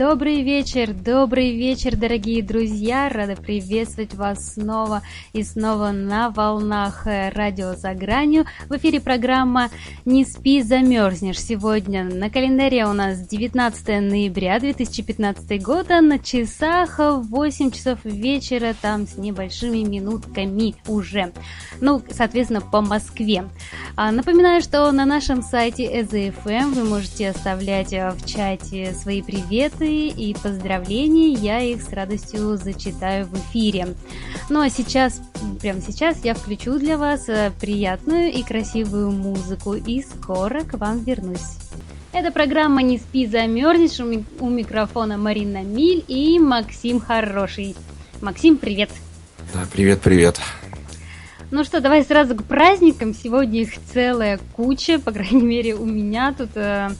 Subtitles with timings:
[0.00, 3.10] Добрый вечер, добрый вечер, дорогие друзья!
[3.10, 5.02] Рада приветствовать вас снова
[5.34, 8.46] и снова на волнах э, радио «За гранью».
[8.70, 9.68] В эфире программа
[10.06, 11.38] «Не спи, замерзнешь».
[11.38, 19.06] Сегодня на календаре у нас 19 ноября 2015 года, на часах 8 часов вечера, там
[19.06, 21.30] с небольшими минутками уже.
[21.82, 23.44] Ну, соответственно, по Москве.
[23.96, 29.89] А, напоминаю, что на нашем сайте EZFM вы можете оставлять э, в чате свои приветы,
[29.90, 33.88] и поздравления, я их с радостью зачитаю в эфире.
[34.48, 35.20] Ну а сейчас,
[35.60, 41.02] прямо сейчас я включу для вас э, приятную и красивую музыку и скоро к вам
[41.04, 41.58] вернусь.
[42.12, 44.00] Это программа «Не спи, замерзнешь».
[44.40, 47.76] У микрофона Марина Миль и Максим Хороший.
[48.20, 48.90] Максим, привет!
[49.52, 50.40] Да, привет, привет.
[51.52, 53.12] Ну что, давай сразу к праздникам.
[53.12, 56.90] Сегодня их целая куча, по крайней мере у меня тут э,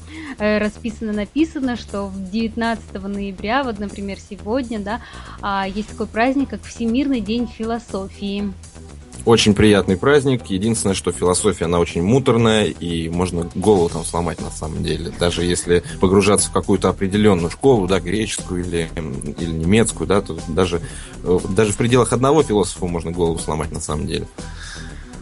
[0.41, 5.01] э расписано, написано, что в 19 ноября, вот, например, сегодня, да,
[5.41, 8.53] э, есть такой праздник, как Всемирный день философии.
[9.25, 10.47] Очень приятный праздник.
[10.47, 15.13] Единственное, что философия, она очень муторная, и можно голову там сломать на самом деле.
[15.19, 18.89] Даже если погружаться в какую-то определенную школу, да, греческую или,
[19.39, 20.81] или немецкую, да, то даже,
[21.23, 24.27] э, даже в пределах одного философа можно голову сломать на самом деле.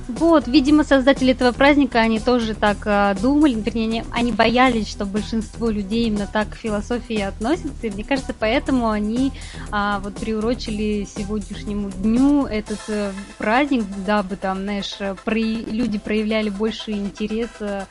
[0.09, 5.69] Вот, видимо, создатели этого праздника, они тоже так э, думали, вернее, они, боялись, что большинство
[5.69, 9.33] людей именно так к философии относятся, и мне кажется, поэтому они
[9.71, 15.39] э, вот приурочили сегодняшнему дню этот э, праздник, дабы там, знаешь, про...
[15.39, 17.87] люди проявляли больше интереса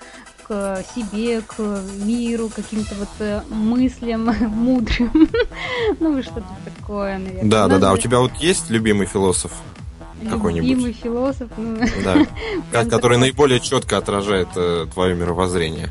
[0.47, 5.29] к себе, к миру, каким-то вот э, мыслям мудрым.
[5.99, 7.49] Ну, что-то такое, наверное.
[7.49, 7.93] Да, да, да.
[7.93, 9.51] У тебя вот есть любимый философ?
[10.29, 10.69] Какой-нибудь.
[10.69, 11.49] Любимый философ.
[11.57, 11.79] Ну,
[12.71, 15.89] да, который наиболее четко отражает э, твое мировоззрение.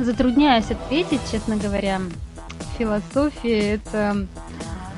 [0.00, 2.00] Затрудняюсь ответить, честно говоря.
[2.78, 4.26] Философия это...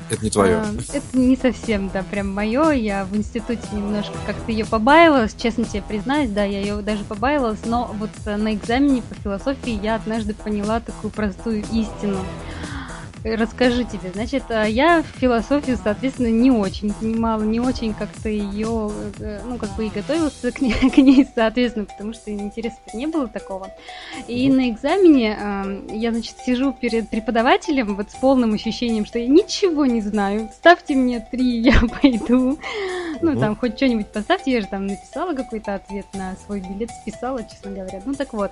[0.09, 0.57] Это не твое.
[0.57, 2.69] А, это не совсем, да, прям мое.
[2.71, 7.65] Я в институте немножко как-то ее побаивалась, честно тебе признаюсь, да, я ее даже побаивалась,
[7.65, 12.19] но вот на экзамене по философии я однажды поняла такую простую истину
[13.33, 14.11] расскажи тебе.
[14.13, 19.75] Значит, а я философию, соответственно, не очень понимала, не очень как-то ее, э, ну, как
[19.75, 23.71] бы и готовилась к ней, к ней соответственно, потому что интереса не было такого.
[24.27, 29.27] И на экзамене э, я, значит, сижу перед преподавателем вот с полным ощущением, что я
[29.27, 30.49] ничего не знаю.
[30.53, 32.59] Ставьте мне три, я пойду.
[33.21, 34.51] Ну, там, хоть что-нибудь поставьте.
[34.51, 38.01] Я же там написала какой-то ответ на свой билет, списала, честно говоря.
[38.05, 38.51] Ну, так вот.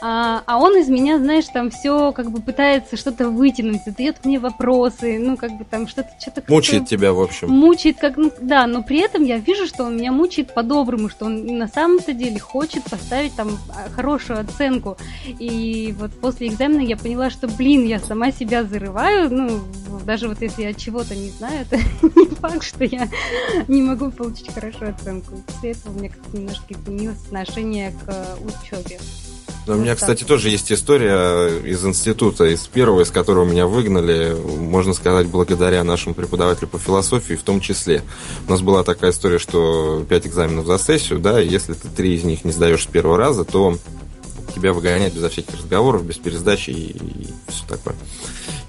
[0.00, 4.38] А, а он из меня, знаешь, там все как бы пытается что-то вытянуть задает мне
[4.38, 6.08] вопросы, ну, как бы там что-то...
[6.18, 7.50] что-то мучает тебя, в общем.
[7.50, 11.26] Мучает, как, ну, да, но при этом я вижу, что он меня мучает по-доброму, что
[11.26, 14.96] он на самом-то деле хочет поставить там а, хорошую оценку.
[15.26, 19.60] И вот после экзамена я поняла, что, блин, я сама себя зарываю, ну,
[20.06, 23.08] даже вот если я чего-то не знаю, это не факт, что я
[23.68, 25.42] не могу получить хорошую оценку.
[25.46, 28.98] После этого у меня как-то немножко изменилось отношение к учебе.
[29.66, 34.94] У меня, кстати, тоже есть история из института, из первого, из которого меня выгнали, можно
[34.94, 38.02] сказать, благодаря нашему преподавателю по философии в том числе.
[38.48, 42.14] У нас была такая история, что пять экзаменов за сессию, да, и если ты три
[42.14, 43.76] из них не сдаешь с первого раза, то
[44.50, 47.96] тебя выгоняют безо всяких разговоров, без пересдачи и, и все такое.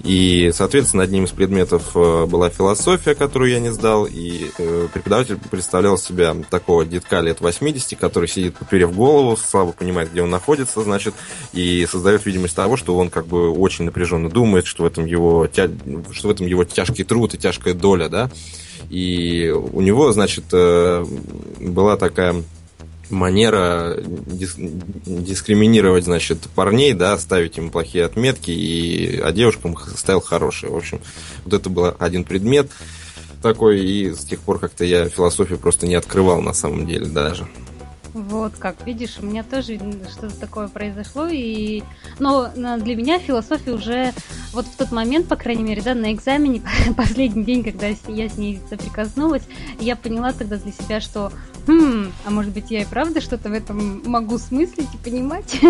[0.04, 5.38] И, соответственно, одним из предметов э, была философия, которую я не сдал, и э, преподаватель
[5.50, 10.82] представлял себя такого детка лет 80, который сидит, поперев голову, слабо понимает, где он находится,
[10.82, 11.14] значит,
[11.54, 15.48] и создает видимость того, что он как бы очень напряженно думает, что в этом его,
[16.12, 18.32] что в этом его тяжкий труд и тяжкая доля, да,
[18.90, 21.06] и у него, значит, э,
[21.60, 22.44] была такая
[23.12, 30.72] манера дис дискриминировать, значит, парней, да, ставить им плохие отметки, и, а девушкам ставил хорошие.
[30.72, 31.02] В общем,
[31.46, 32.70] вот это был один предмет
[33.42, 37.48] такой, и с тех пор как-то я философию просто не открывал на самом деле даже.
[38.14, 39.80] Вот как, видишь, у меня тоже
[40.12, 41.84] что-то такое произошло, и...
[42.20, 44.14] но для меня философия уже
[44.54, 46.62] вот в тот момент, по крайней мере, да, на экзамене,
[46.98, 49.44] последний день, когда я с ней соприкоснулась,
[49.80, 51.32] я поняла тогда для себя, что
[51.68, 55.60] хм, а может быть я и правда что-то в этом могу смыслить и понимать?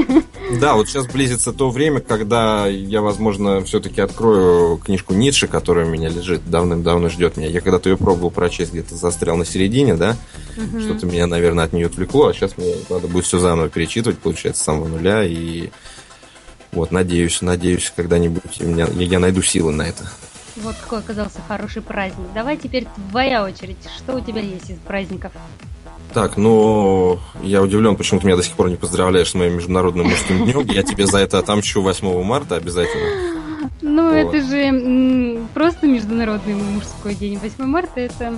[0.60, 5.90] Да, вот сейчас близится то время, когда я, возможно, все-таки открою книжку Ницше, которая у
[5.90, 7.48] меня лежит, давным-давно ждет меня.
[7.48, 10.18] Я когда-то ее пробовал прочесть, где-то застрял на середине, да,
[10.58, 10.82] угу.
[10.82, 14.62] что-то меня, наверное, от нее отвлекло, а сейчас мне надо будет все заново перечитывать, получается,
[14.62, 15.70] с самого нуля, и
[16.72, 20.10] вот, надеюсь, надеюсь, когда-нибудь меня, я найду силы на это.
[20.58, 22.28] Вот какой оказался хороший праздник.
[22.34, 23.78] Давай теперь твоя очередь.
[23.98, 25.32] Что у тебя есть из праздников?
[26.14, 30.08] Так, ну, я удивлен, почему ты меня до сих пор не поздравляешь с моим международным
[30.08, 30.66] мужским днем.
[30.68, 33.70] Я тебе за это отомщу 8 марта обязательно.
[33.82, 34.16] Ну, вот.
[34.16, 37.38] это же просто международный мужской день.
[37.38, 38.38] 8 марта это...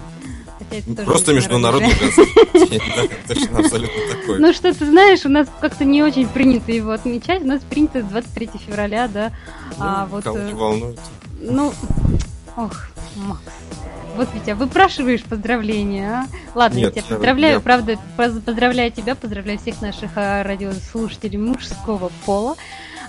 [0.80, 4.40] это просто международный день, да, точно, абсолютно такой.
[4.40, 7.42] Ну, что ты знаешь, у нас как-то не очень принято его отмечать.
[7.44, 9.32] У нас принято 23 февраля, да.
[9.72, 10.26] Ну, а вот...
[10.26, 11.00] Э, волнует.
[11.40, 11.74] Ну,
[12.56, 13.42] ох, Макс.
[14.16, 16.28] Вот ведь, а выпрашиваешь поздравления, а?
[16.54, 17.60] Ладно, Нет, я тебя поздравляю, я...
[17.60, 22.56] правда, поздравляю тебя, поздравляю всех наших а, радиослушателей мужского пола.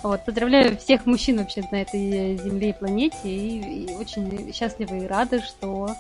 [0.03, 5.07] Вот, поздравляю всех мужчин вообще на этой земле и планете, и, и очень счастлива и
[5.07, 5.95] рада, что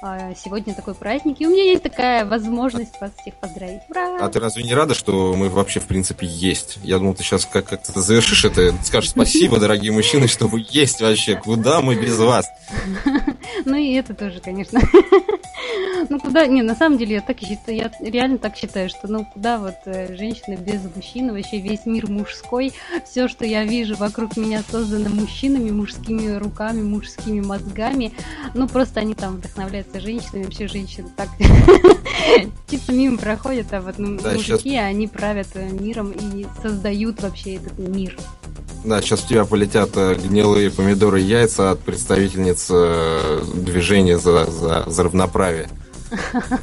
[0.00, 3.82] сегодня такой праздник, и у меня есть такая возможность вас всех поздравить.
[3.90, 4.18] Ура!
[4.20, 6.78] А ты разве не рада, что мы вообще, в принципе, есть?
[6.82, 11.00] Я думал, ты сейчас как- как-то завершишь это, скажешь спасибо, дорогие мужчины, что вы есть
[11.00, 11.36] вообще.
[11.36, 12.46] Куда мы без вас?
[13.64, 14.80] Ну и это тоже, конечно.
[16.08, 19.24] Ну куда, не, на самом деле я так считаю, я реально так считаю, что ну
[19.24, 22.72] куда вот э, женщины без мужчин, вообще весь мир мужской,
[23.04, 28.12] все, что я вижу вокруг меня создано мужчинами, мужскими руками, мужскими мозгами,
[28.54, 31.28] ну просто они там вдохновляются женщинами, вообще женщины так
[32.70, 34.84] чисто мимо проходят, а вот ну, да, мужики, сейчас...
[34.84, 38.16] они правят э, миром и создают вообще этот мир.
[38.84, 44.46] Да, сейчас у тебя полетят э, гнилые помидоры и яйца от представительниц э, движения за,
[44.46, 45.68] за, за равноправие.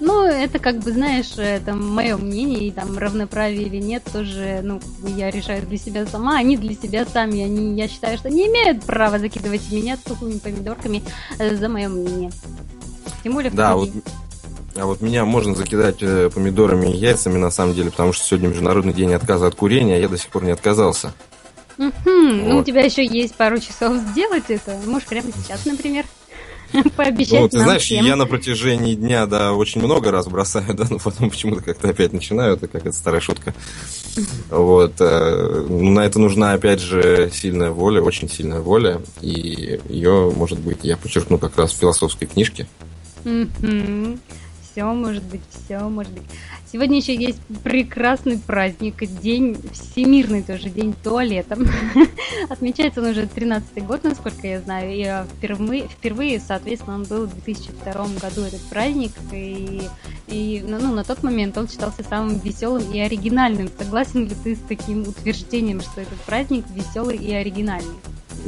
[0.00, 4.80] Ну, это как бы, знаешь, это мое мнение, и там равноправие или нет, тоже, ну,
[5.04, 8.84] я решаю для себя сама, они для себя сами, они, я считаю, что не имеют
[8.84, 11.02] права закидывать меня тухлыми помидорками
[11.38, 12.30] за мое мнение.
[13.22, 13.90] Тем более Да, вот
[14.78, 18.92] а вот меня можно закидать помидорами и яйцами, на самом деле, потому что сегодня Международный
[18.92, 21.12] день отказа от курения, а я до сих пор не отказался.
[21.78, 21.90] Угу.
[22.04, 22.48] Вот.
[22.48, 24.78] Ну, у тебя еще есть пару часов сделать это.
[24.84, 26.04] Можешь прямо сейчас, например.
[26.96, 28.04] Пообещать ну, ты знаешь, всем.
[28.04, 32.12] я на протяжении дня, да, очень много раз бросаю, да, но потом почему-то как-то опять
[32.12, 33.54] начинаю, это как это старая шутка.
[34.50, 34.94] Вот.
[35.00, 40.80] Э, на это нужна, опять же, сильная воля, очень сильная воля, и ее, может быть,
[40.82, 42.66] я подчеркну как раз в философской книжке.
[44.78, 46.22] Все может быть, все может быть.
[46.70, 51.58] Сегодня еще есть прекрасный праздник, день, всемирный тоже день туалета.
[52.48, 57.26] Отмечается он уже 13-й год, насколько я знаю, и а, впервые, впервые, соответственно, он был
[57.26, 59.82] в 2002 году этот праздник, и,
[60.28, 63.68] и ну, ну, на тот момент он считался самым веселым и оригинальным.
[63.76, 67.96] Согласен ли ты с таким утверждением, что этот праздник веселый и оригинальный?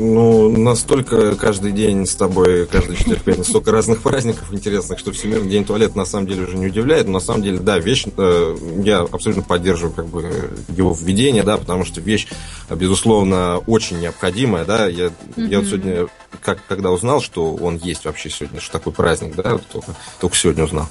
[0.03, 5.51] Ну, настолько каждый день с тобой, каждый четверг, пятница, столько разных праздников интересных, что Всемирный
[5.51, 7.07] день туалета на самом деле уже не удивляет.
[7.07, 11.59] Но на самом деле, да, вещь, э, я абсолютно поддерживаю как бы его введение, да,
[11.59, 12.29] потому что вещь,
[12.71, 14.87] безусловно, очень необходимая, да.
[14.87, 15.49] Я, mm-hmm.
[15.49, 16.07] я вот сегодня,
[16.41, 20.65] как, когда узнал, что он есть вообще сегодня, что такой праздник, да, только, только сегодня
[20.65, 20.89] узнал,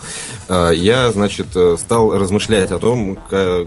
[0.50, 3.18] э, я, значит, э, стал размышлять о том,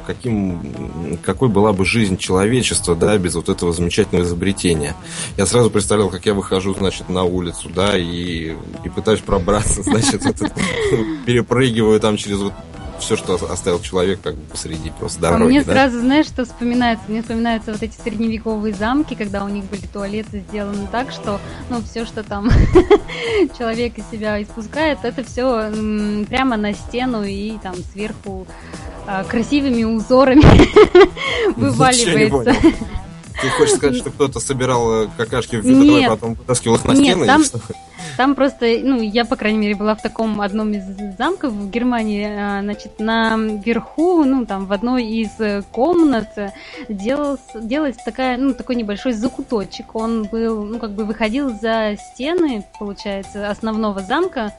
[0.06, 4.94] каким, какой была бы жизнь человечества, да, без вот этого замечательного изобретения
[5.36, 10.22] я сразу представлял, как я выхожу, значит, на улицу, да, и, и пытаюсь пробраться, значит,
[11.26, 12.52] перепрыгиваю там через вот
[13.02, 15.42] все, что оставил человек как бы посреди просто а дороги.
[15.42, 15.72] А мне да?
[15.72, 17.04] сразу, знаешь, что вспоминается?
[17.08, 21.82] Мне вспоминаются вот эти средневековые замки, когда у них были туалеты сделаны так, что, ну,
[21.82, 22.48] все, что там
[23.58, 25.70] человек из себя испускает, это все
[26.28, 28.46] прямо на стену и там сверху
[29.06, 30.44] а, красивыми узорами
[31.56, 32.54] вываливается.
[33.40, 36.92] Ты хочешь сказать, что кто-то собирал э, какашки в ведро и потом вытаскивал их на
[36.92, 37.26] нет, стены?
[37.26, 37.42] Там,
[38.16, 40.84] там просто, ну, я, по крайней мере, была в таком одном из
[41.16, 45.30] замков в Германии, а, значит, на верху, ну, там, в одной из
[45.70, 46.28] комнат
[46.88, 49.94] делалась, делалась такая, ну, такой небольшой закуточек.
[49.94, 54.52] Он был, ну, как бы выходил за стены, получается, основного замка,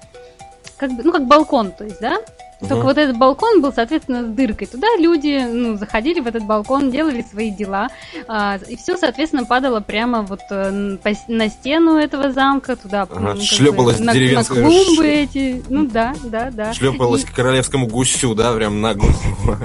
[0.77, 2.17] как бы, ну, как балкон, то есть, да?
[2.67, 2.87] Только угу.
[2.87, 4.67] вот этот балкон был, соответственно, с дыркой.
[4.67, 7.89] Туда люди, ну, заходили в этот балкон, делали свои дела,
[8.27, 13.41] а, и все, соответственно, падало прямо вот э, на стену этого замка, туда, ага, ну,
[13.41, 16.73] шлепалось на, на клумбы эти, ну да, да, да.
[16.73, 17.25] Шлепалось и...
[17.25, 19.17] к королевскому гусю, да, прям на голову.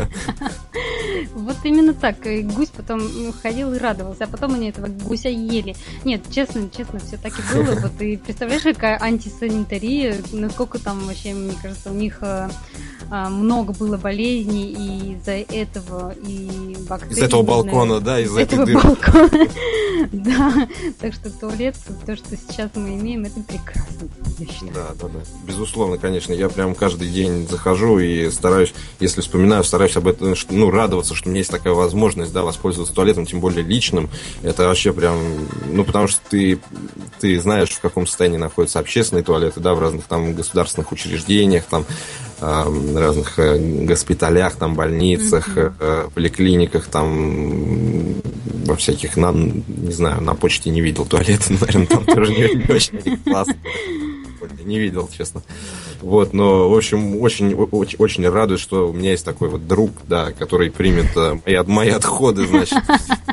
[1.35, 2.27] Вот именно так.
[2.27, 3.01] И гусь потом
[3.43, 5.77] ходил и радовался, а потом они этого гуся ели.
[6.05, 7.79] Нет, честно, честно, все так и было.
[7.89, 12.49] Вот и представляешь, какая антисанитария, насколько там вообще, мне кажется, у них э,
[13.11, 17.15] а, много было болезней, и из-за этого и бактерий.
[17.15, 19.31] Из этого балкона, да, из-за этого балкона.
[20.13, 20.69] Да,
[21.01, 21.75] так что туалет,
[22.07, 24.09] то, что сейчас мы имеем, это прекрасно.
[24.73, 25.21] Да, да, да.
[25.45, 26.33] Безусловно, конечно.
[26.33, 31.29] Я прям каждый день захожу и стараюсь, если вспоминаю, стараюсь об этом, ну, радоваться, что
[31.29, 34.09] у меня есть такая возможность, да, воспользоваться туалетом, тем более личным.
[34.43, 35.19] Это вообще прям,
[35.67, 36.59] ну, потому что ты,
[37.21, 41.85] ты знаешь, в каком состоянии находятся общественные туалеты, да, в разных там государственных учреждениях, там,
[42.41, 46.13] разных э, госпиталях, там, больницах, mm-hmm.
[46.13, 48.15] поликлиниках, там,
[48.65, 53.17] во всяких, на, не знаю, на почте не видел туалеты, наверное, там тоже не очень
[53.25, 53.57] классно.
[54.65, 55.43] Не видел, честно.
[56.01, 59.91] Вот, но, в общем, очень, очень, очень радует, что у меня есть такой вот друг,
[60.07, 61.07] да, который примет
[61.45, 62.79] мои, мои отходы, значит,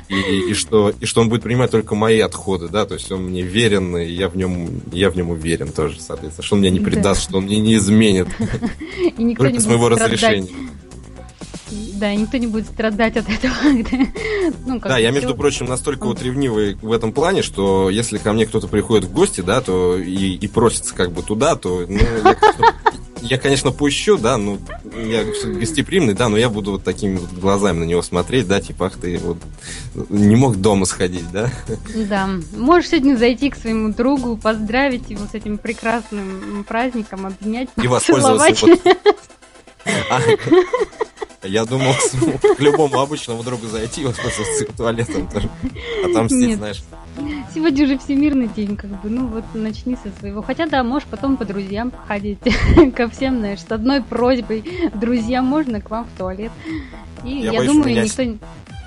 [0.09, 3.25] и, и, что, и что он будет принимать только мои отходы, да, то есть он
[3.25, 6.71] мне верен, и я в нем, я в нем уверен тоже, соответственно, что он меня
[6.71, 7.29] не предаст, да.
[7.29, 8.27] что он мне не изменит.
[9.17, 10.49] И никто только не с моего разрешения.
[11.95, 13.53] Да, никто не будет страдать от этого.
[14.65, 18.45] ну, да, я, между прочим, настолько вот ревнивый в этом плане, что если ко мне
[18.45, 22.35] кто-то приходит в гости, да, то и, и просится как бы туда, то ну, я,
[23.21, 24.59] я, конечно, пущу, да, ну,
[25.05, 28.87] я гостеприимный, да, но я буду вот такими вот глазами на него смотреть, да, типа,
[28.87, 29.37] ах ты вот
[30.09, 31.49] не мог дома сходить, да?
[31.95, 37.87] Да, можешь сегодня зайти к своему другу, поздравить его с этим прекрасным праздником, обнять, И
[37.87, 38.67] воспользоваться
[40.09, 40.19] а,
[41.47, 41.93] я думал
[42.57, 45.49] к любому обычному другу зайти и воспользоваться туалетом тоже.
[46.03, 46.57] Отомстить, Нет.
[46.57, 46.83] знаешь.
[47.53, 50.41] Сегодня уже всемирный день, как бы, ну вот начни со своего.
[50.41, 52.39] Хотя да, можешь потом по друзьям походить
[52.95, 54.63] ко всем, знаешь, с одной просьбой.
[54.93, 56.51] Друзьям можно к вам в туалет.
[57.23, 58.03] И я, я думаю, меня...
[58.03, 58.37] никто не...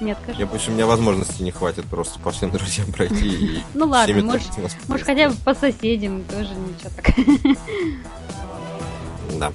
[0.00, 3.28] Нет, Я боюсь, у меня возможности не хватит просто по всем друзьям пройти.
[3.28, 4.46] И ну ладно, можешь,
[4.86, 7.58] можешь хотя бы по соседям, тоже ничего так.
[9.40, 9.52] Да.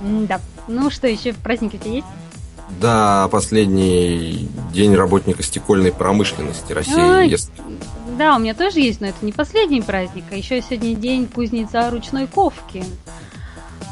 [0.00, 0.40] Да.
[0.68, 2.06] Ну что, еще праздники у тебя есть?
[2.80, 6.94] Да, последний день работника стекольной промышленности России.
[6.96, 7.50] А, Если...
[8.16, 11.90] Да, у меня тоже есть, но это не последний праздник, а еще сегодня день кузнеца
[11.90, 12.84] ручной ковки.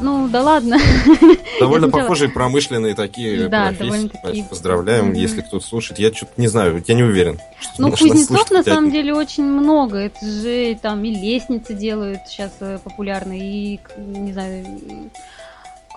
[0.00, 0.79] Ну, да ладно.
[1.61, 4.12] Довольно похожие промышленные такие да, профессии.
[4.23, 4.45] Такие...
[4.45, 5.19] Поздравляем, mm-hmm.
[5.19, 5.99] если кто-то слушает.
[5.99, 7.41] Я что-то не знаю, я не уверен.
[7.79, 9.99] Ну, кузнецов на самом деле очень много.
[9.99, 14.65] Это же там и лестницы делают сейчас э, популярные, и, не знаю,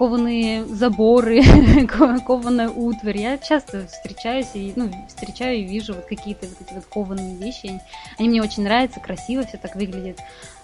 [0.01, 1.43] кованые заборы,
[2.25, 3.19] кованая утварь.
[3.19, 7.79] Я часто встречаюсь и, ну, встречаю и вижу вот какие-то вот эти вот кованые вещи.
[8.17, 10.17] Они мне очень нравятся, красиво все так выглядит.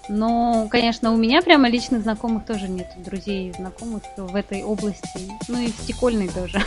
[0.10, 5.32] Но, конечно, у меня прямо личных знакомых тоже нет, друзей и знакомых в этой области.
[5.50, 6.60] Ну и в стекольной тоже.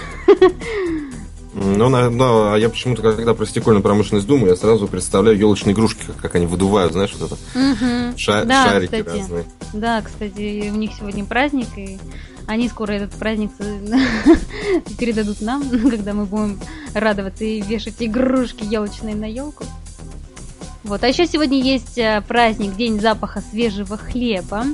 [1.53, 6.05] Ну, да, а я почему-то, когда про стекольную промышленность думаю, я сразу представляю елочные игрушки,
[6.07, 7.59] как, как они выдувают, знаешь, вот это.
[7.59, 8.17] Угу.
[8.17, 9.19] Ша- да, шарики кстати.
[9.19, 9.45] разные.
[9.73, 11.99] Да, кстати, у них сегодня праздник, и
[12.47, 13.51] они скоро этот праздник
[14.99, 16.61] передадут нам, когда мы будем
[16.95, 19.65] радоваться и вешать игрушки елочные на елку.
[20.83, 24.65] Вот, а еще сегодня есть э, праздник День запаха свежего хлеба.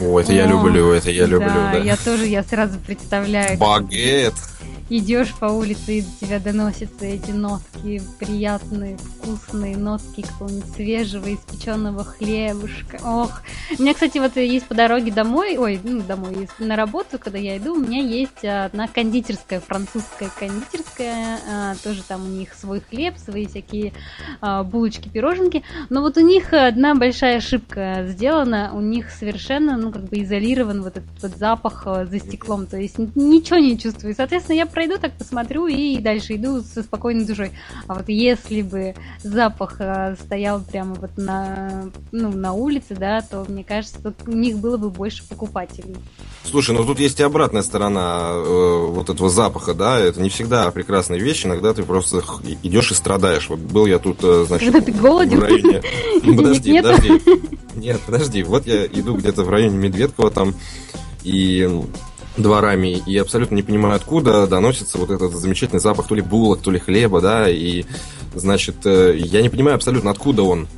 [0.00, 1.76] О, это О, я люблю, это я люблю, да.
[1.76, 3.58] Я тоже, я сразу представляю.
[3.58, 4.34] Багет
[4.98, 12.04] идешь по улице, и до тебя доносятся эти нотки, приятные, вкусные нотки какого-нибудь свежего, испеченного
[12.04, 13.00] хлебушка.
[13.04, 13.42] Ох,
[13.78, 17.56] у меня, кстати, вот есть по дороге домой, ой, ну, домой, на работу, когда я
[17.56, 23.14] иду, у меня есть одна кондитерская, французская кондитерская, а, тоже там у них свой хлеб,
[23.16, 23.92] свои всякие
[24.40, 29.90] а, булочки, пироженки, но вот у них одна большая ошибка сделана, у них совершенно, ну,
[29.90, 34.14] как бы изолирован вот этот вот запах а, за стеклом, то есть ничего не чувствую.
[34.14, 37.52] Соответственно, я пройду, так посмотрю и дальше иду со спокойной душой.
[37.86, 43.44] А вот если бы запах э, стоял прямо вот на, ну, на улице, да, то
[43.48, 45.96] мне кажется, у них было бы больше покупателей.
[46.44, 50.70] Слушай, ну тут есть и обратная сторона э, вот этого запаха, да, это не всегда
[50.72, 52.22] прекрасная вещь, иногда ты просто
[52.62, 53.48] идешь и страдаешь.
[53.48, 55.38] Вот был я тут, э, значит, Когда ты голоден?
[55.38, 55.82] в районе...
[56.36, 57.22] Подожди, подожди.
[57.76, 60.54] Нет, подожди, вот я иду где-то в районе Медведкова там,
[61.22, 61.68] и
[62.36, 66.70] дворами, и абсолютно не понимаю, откуда доносится вот этот замечательный запах то ли булок, то
[66.70, 67.84] ли хлеба, да, и,
[68.34, 70.68] значит, э, я не понимаю абсолютно, откуда он.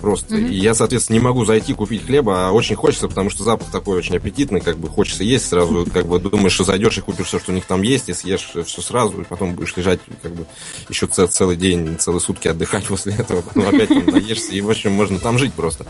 [0.00, 0.36] Просто.
[0.36, 0.50] Mm-hmm.
[0.50, 3.98] И я, соответственно, не могу зайти купить хлеба, а очень хочется, потому что запах такой
[3.98, 7.38] очень аппетитный, как бы хочется есть сразу, как бы думаешь, что зайдешь и купишь все,
[7.38, 10.46] что у них там есть, и съешь все сразу, и потом будешь лежать, как бы,
[10.88, 14.70] еще цел, целый день, целые сутки отдыхать после этого, потом опять там наешься, и, в
[14.70, 15.86] общем, можно там жить просто.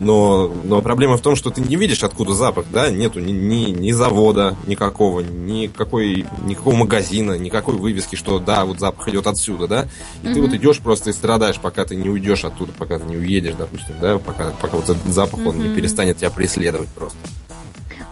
[0.00, 3.70] Но, но проблема в том, что ты не видишь, откуда запах, да, нету ни, ни,
[3.70, 9.88] ни завода никакого, никакой, никакого магазина, никакой вывески, что да, вот запах идет отсюда, да,
[10.22, 10.34] и mm-hmm.
[10.34, 13.51] ты вот идешь просто и страдаешь, пока ты не уйдешь оттуда, пока ты не уедешь,
[13.54, 15.48] допустим, да, пока, пока вот этот запах, mm-hmm.
[15.48, 17.18] он не перестанет тебя преследовать просто.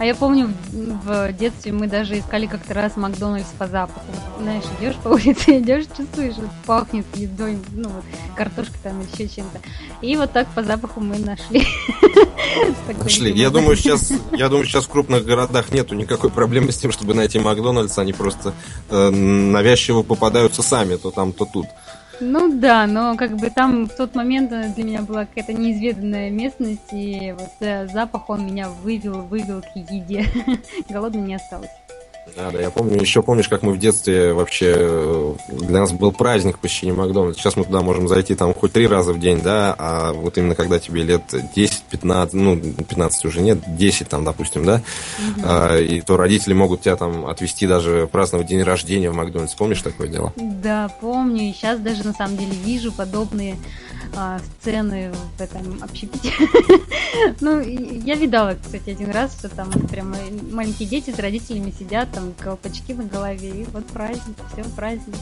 [0.01, 4.01] А я помню, в детстве мы даже искали как-то раз Макдональдс по запаху.
[4.39, 8.03] Знаешь, идешь по улице, идешь, чувствуешь, вот пахнет едой, ну вот,
[8.35, 9.59] картошка там еще чем-то.
[10.01, 11.67] И вот так по запаху мы нашли.
[12.97, 13.31] Нашли.
[13.35, 17.13] Я думаю, сейчас, я думаю, сейчас в крупных городах нету никакой проблемы с тем, чтобы
[17.13, 18.53] найти Макдональдс, они просто
[18.89, 21.67] э, навязчиво попадаются сами, то там, то тут.
[22.23, 26.93] Ну да, но как бы там в тот момент для меня была какая-то неизведанная местность,
[26.93, 30.25] и вот э, запах он меня вывел, вывел к еде.
[30.89, 31.71] Голодной не осталось.
[32.35, 36.11] Да, да, я помню, еще помнишь, как мы в детстве вообще, э, для нас был
[36.11, 37.39] праздник посещения Макдональдса.
[37.39, 40.55] Сейчас мы туда можем зайти там хоть три раза в день, да, а вот именно
[40.55, 41.23] когда тебе лет
[41.55, 45.41] 10-15, ну, 15 уже нет, 10 там, допустим, да, угу.
[45.43, 49.53] а, и то родители могут тебя там отвезти даже праздновать день рождения в Макдональдс.
[49.55, 50.33] Помнишь такое дело?
[50.37, 53.57] Да, помню, и сейчас даже на самом деле вижу подобные
[54.15, 56.33] а, сцены в этом общепите.
[57.41, 60.15] ну, я видала, кстати, один раз, что там прям
[60.51, 65.15] маленькие дети с родителями сидят, там колпачки на голове, и вот праздник, все, праздник.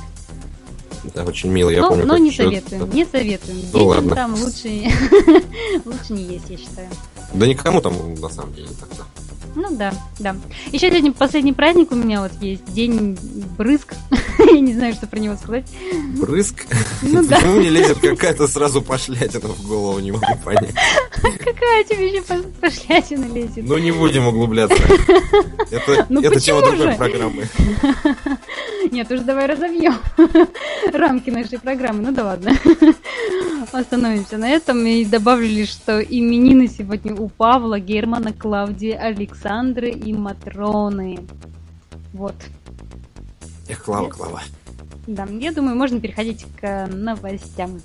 [1.13, 2.05] Да, очень мило, я но, помню.
[2.05, 3.57] Но не советуем, не советуем.
[3.57, 4.15] Ну, Детям ладно.
[4.15, 4.67] там лучше,
[5.85, 6.89] лучше не есть, я считаю.
[7.33, 9.05] Да никому там, на самом деле, так-то.
[9.55, 10.35] Ну да, да.
[10.71, 12.65] Еще один последний праздник у меня вот есть.
[12.73, 13.17] День
[13.57, 13.95] брызг.
[14.51, 15.65] Я не знаю, что про него сказать.
[16.17, 16.65] Брызг?
[17.01, 17.37] Ну да.
[17.37, 20.73] Почему мне лезет какая-то сразу пошлятина в голову, не могу понять.
[21.39, 22.21] Какая тебе еще
[22.61, 23.65] пошлятина лезет?
[23.65, 24.81] Ну не будем углубляться.
[25.71, 27.47] Это, ну, это тема другой программы.
[28.91, 29.95] Нет, уже давай разобьем
[30.93, 32.03] рамки нашей программы.
[32.03, 32.51] Ну да ладно.
[33.71, 40.13] Остановимся на этом и добавлю лишь, что именины сегодня у Павла, Германа, Клавдии, Александры и
[40.13, 41.19] Матроны.
[42.13, 42.35] Вот.
[43.69, 44.41] Эх, Клава, Клава.
[45.07, 47.81] Да, я думаю, можно переходить к новостям.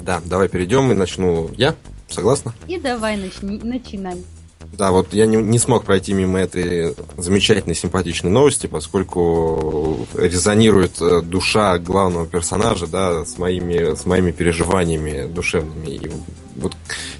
[0.00, 1.74] Да, давай перейдем и начну я.
[2.08, 2.54] Согласна?
[2.66, 4.24] И давай начни, начинай.
[4.72, 11.20] Да, вот я не, не смог пройти мимо этой замечательной, симпатичной новости, поскольку резонирует э,
[11.22, 15.90] душа главного персонажа, да, с моими, с моими переживаниями душевными.
[15.90, 16.10] И
[16.56, 16.76] вот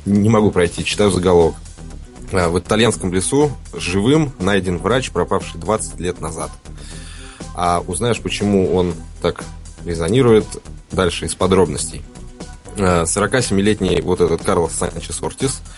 [0.06, 1.56] не могу пройти, читаю заголовок.
[2.32, 6.50] А, в итальянском лесу живым найден врач, пропавший 20 лет назад.
[7.60, 9.44] А узнаешь, почему он так
[9.84, 10.46] резонирует,
[10.92, 12.02] дальше из подробностей.
[12.76, 15.60] 47-летний а, вот этот Карлос Санчес Ортис–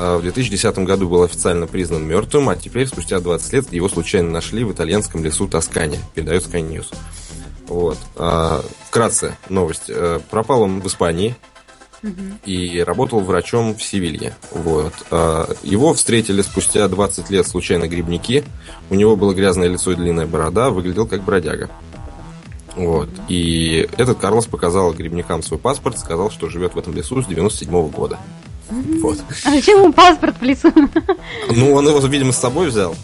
[0.00, 4.30] а, в 2010 году был официально признан мертвым, а теперь, спустя 20 лет, его случайно
[4.30, 6.86] нашли в итальянском лесу Тоскане, передает Sky News.
[7.66, 7.98] Вот.
[8.16, 9.84] А, вкратце новость.
[9.88, 11.36] Э, пропал он в Испании
[12.44, 14.34] и работал врачом в Севилье.
[14.52, 14.92] Вот.
[15.10, 18.44] А, его встретили спустя 20 лет случайно грибники.
[18.88, 21.70] У него было грязное лицо и длинная борода, выглядел как бродяга.
[22.76, 23.08] Вот.
[23.28, 27.70] И этот Карлос показал грибникам свой паспорт, сказал, что живет в этом лесу с 97
[27.70, 28.18] -го года.
[28.70, 29.18] Вот.
[29.44, 30.72] А зачем ему паспорт в лесу?
[31.50, 32.94] Ну, он его, видимо, с собой взял.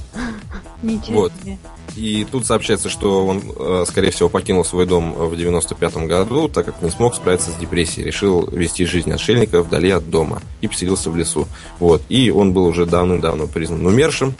[0.82, 1.32] Ничего вот.
[1.42, 1.58] себе.
[1.96, 6.66] И тут сообщается, что он, э, скорее всего, покинул свой дом в 95-м году, так
[6.66, 8.06] как не смог справиться с депрессией.
[8.06, 11.46] Решил вести жизнь отшельника вдали от дома и поселился в лесу.
[11.78, 12.02] Вот.
[12.08, 14.34] И он был уже давным-давно признан умершим.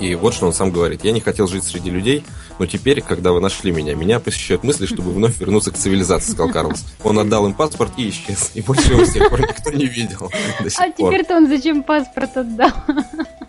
[0.00, 1.04] И вот что он сам говорит.
[1.04, 2.24] Я не хотел жить среди людей,
[2.58, 6.52] но теперь, когда вы нашли меня, меня посещают мысли, чтобы вновь вернуться к цивилизации, сказал
[6.52, 6.84] Карлос.
[7.02, 8.52] Он отдал им паспорт и исчез.
[8.54, 10.30] И больше его с тех пор никто не видел.
[10.78, 12.70] А теперь-то он зачем паспорт отдал?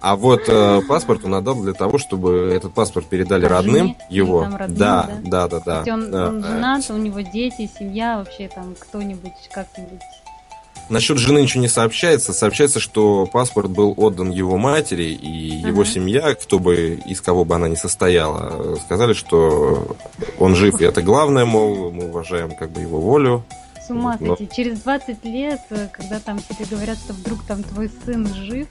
[0.02, 4.44] А вот э, паспорт он отдал для того, чтобы этот паспорт передали родным его.
[4.44, 5.84] Родным, да, да, да, да.
[5.84, 5.94] да.
[5.94, 10.02] Он, он женат, у него дети, семья, вообще там кто-нибудь как-нибудь
[10.90, 12.34] Насчет жены ничего не сообщается.
[12.34, 15.68] Сообщается, что паспорт был отдан его матери, и ага.
[15.70, 19.96] его семья, кто бы из кого бы она ни состояла, сказали, что
[20.40, 23.44] он жив, и это главное, мол, мы уважаем как бы его волю.
[23.86, 24.38] С ума Но...
[24.56, 28.68] через 20 лет, когда там тебе говорят, что вдруг там твой сын жив,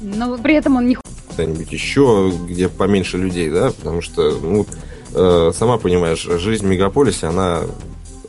[0.00, 0.96] но при этом он не
[1.40, 4.66] куда-нибудь еще, где поменьше людей, да, потому что, ну,
[5.14, 7.62] э, сама понимаешь, жизнь в мегаполисе, она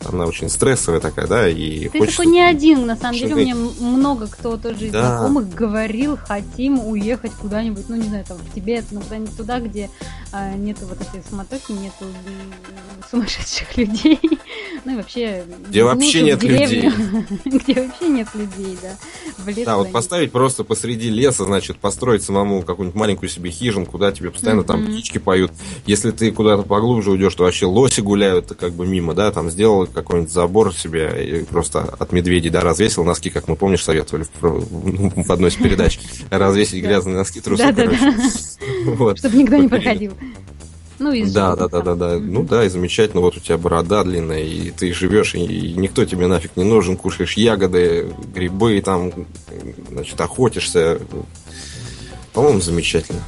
[0.06, 2.18] она очень стрессовая такая, да, и Ты хочется...
[2.18, 5.18] такой не один, на самом деле, у меня много кто тоже из да.
[5.18, 9.90] знакомых говорил, хотим уехать куда-нибудь, ну, не знаю, там, в Тибет, ну, куда-нибудь туда, где
[10.32, 12.06] а, нету вот этой суматохи, нету
[13.10, 14.20] сумасшедших людей,
[14.84, 15.44] Ну и вообще...
[15.68, 16.92] Где вообще нет людей.
[17.46, 18.98] Где вообще нет людей, да.
[19.38, 23.98] В лес да, вот поставить просто посреди леса, значит, построить самому какую-нибудь маленькую себе хижинку,
[23.98, 25.52] да, тебе постоянно там птички поют.
[25.86, 29.86] Если ты куда-то поглубже уйдешь, то вообще лоси гуляют как бы мимо, да, там сделал
[29.86, 35.26] какой-нибудь забор себе и просто от медведей, да, развесил носки, как мы, помнишь, советовали в,
[35.26, 37.98] в одной из передач, развесить грязные носки, трусы, короче.
[39.18, 40.14] Чтобы никто не проходил.
[41.02, 42.20] Ну, и да, да, да, да, да.
[42.20, 46.28] Ну да, и замечательно, вот у тебя борода длинная, и ты живешь, и никто тебе
[46.28, 49.12] нафиг не нужен, кушаешь ягоды, грибы, там,
[49.90, 51.00] значит, охотишься.
[52.34, 53.24] По-моему, замечательно.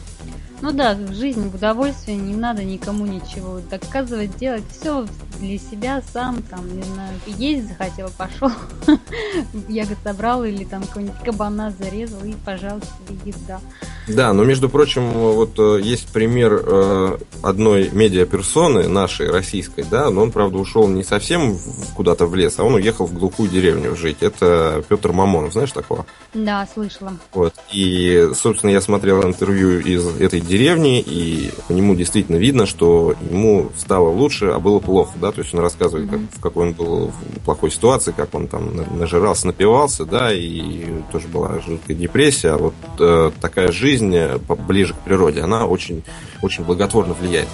[0.64, 5.06] Ну да, жизнь в удовольствие, не надо никому ничего доказывать, делать все
[5.42, 8.50] для себя сам, там, не знаю, есть захотел, пошел,
[9.68, 12.94] ягод собрал или там какой-нибудь кабана зарезал и, пожалуйста,
[13.26, 13.60] еда.
[14.08, 20.24] Да, но между прочим, вот э, есть пример э, одной медиаперсоны нашей, российской, да, но
[20.24, 21.58] он, правда, ушел не совсем
[21.96, 24.18] куда-то в лес, а он уехал в глухую деревню жить.
[24.22, 26.06] Это Петр Мамонов, знаешь такого?
[26.34, 27.14] Да, слышала.
[27.34, 27.54] Вот.
[27.72, 30.53] И, собственно, я смотрел интервью из этой деревни,
[31.00, 35.54] и по нему действительно видно, что ему стало лучше, а было плохо, да, то есть
[35.54, 40.06] он рассказывает, как, в какой он был в плохой ситуации, как он там нажирался, напивался,
[40.06, 44.38] да, и тоже была жуткая депрессия, а вот э, такая жизнь жизнь э,
[44.68, 46.04] ближе к природе, она очень,
[46.42, 47.48] очень благотворно влияет.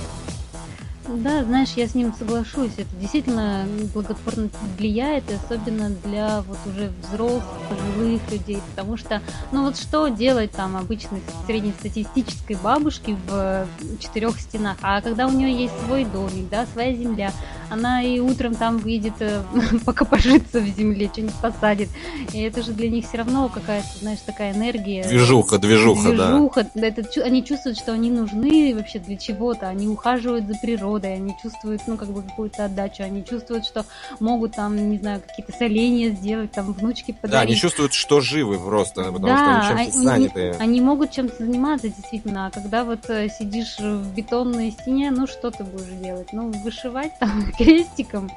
[1.16, 2.72] Да, знаешь, я с ним соглашусь.
[2.78, 9.78] Это действительно благотворно влияет, особенно для вот уже взрослых, пожилых людей, потому что, ну вот
[9.78, 13.68] что делать там обычной среднестатистической бабушке в
[14.00, 17.32] четырех стенах, а когда у нее есть свой домик, да, своя земля,
[17.70, 19.42] она и утром там выйдет, э,
[19.86, 21.90] пока пожиться в земле, что-нибудь посадит,
[22.34, 25.04] и это же для них все равно какая-то, знаешь, такая энергия.
[25.04, 26.88] Движуха, движуха, движуха да.
[26.88, 31.82] Это, они чувствуют, что они нужны вообще для чего-то, они ухаживают за природой, они чувствуют,
[31.88, 33.86] ну, как бы какую-то отдачу, они чувствуют, что
[34.20, 37.32] могут там, не знаю, какие-то соленья сделать, там, внучки подарить.
[37.32, 40.56] Да, они чувствуют, что живы просто, потому да, что они чем-то они, заняты.
[40.60, 45.52] Они могут чем-то заниматься, действительно, а когда вот э, сидишь в бетонной стене, ну, что
[45.52, 46.34] ты будешь делать?
[46.34, 48.32] Ну, вышивать там крестиком,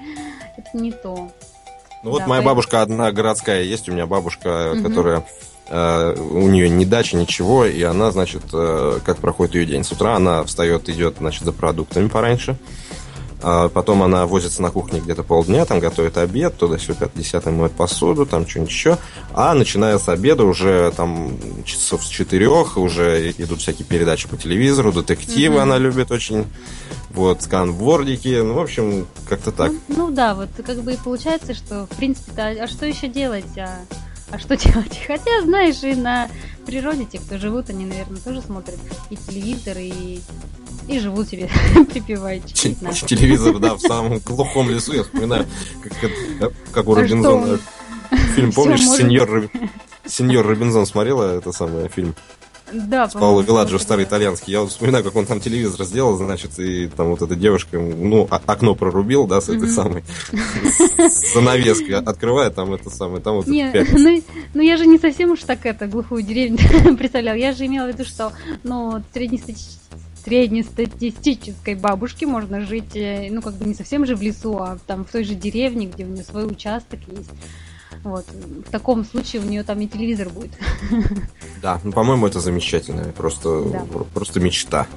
[0.56, 1.30] это не то.
[2.02, 2.48] Ну вот да, моя поэтому...
[2.48, 4.82] бабушка одна городская есть, у меня бабушка, угу.
[4.82, 5.24] которая
[5.68, 9.84] э, у нее ни дачи, ничего, и она, значит, э, как проходит ее день.
[9.84, 12.56] С утра она встает, идет, значит, за продуктами пораньше.
[13.44, 18.24] А потом она возится на кухне где-то полдня, там готовит обед, туда-сюда, 50 моет посуду,
[18.24, 18.98] там что-нибудь еще.
[19.34, 24.92] А начиная с обеда уже там часов с четырех уже идут всякие передачи по телевизору,
[24.92, 25.62] детективы mm-hmm.
[25.62, 26.46] она любит очень.
[27.14, 29.72] Вот, сканвордики, ну, в общем, как-то так.
[29.88, 33.58] Ну, ну да, вот как бы и получается, что, в принципе-то, а что еще делать?
[33.58, 33.80] А
[34.32, 35.00] а что делать?
[35.06, 36.28] Хотя, знаешь, и на
[36.66, 38.78] природе те, кто живут, они, наверное, тоже смотрят
[39.10, 40.20] и телевизор, и,
[40.88, 41.50] и живут себе
[41.92, 42.54] припеваючи.
[42.54, 45.46] Телевизор, да, в самом глухом лесу, я вспоминаю,
[45.82, 47.58] как, как у а Робинзона.
[48.34, 49.50] Фильм, помнишь, сеньор,
[50.06, 52.14] сеньор Робинзон смотрела это самое фильм?
[52.72, 54.52] Да, с Пауло Виладжо, старый итальянский.
[54.52, 58.26] Я вот вспоминаю, как он там телевизор сделал, значит, и там вот эта девушка, ну,
[58.30, 60.04] окно прорубил, да, с этой самой
[61.34, 64.22] занавеской открывает, там это самое, там вот Не, ну,
[64.54, 67.34] ну я же не совсем уж так это, глухую деревню представлял.
[67.34, 68.32] Я же имела в виду, что,
[68.62, 69.82] ну, среднестатистический
[70.24, 75.04] среднестатистической бабушке можно жить, э, ну, как бы не совсем же в лесу, а там
[75.04, 77.30] в той же деревне, где у нее свой участок есть.
[78.04, 78.26] Вот.
[78.66, 80.52] В таком случае у нее там и телевизор будет.
[81.60, 83.04] Да, ну, по-моему, это замечательно.
[83.12, 83.86] Просто, да.
[84.12, 84.88] просто мечта.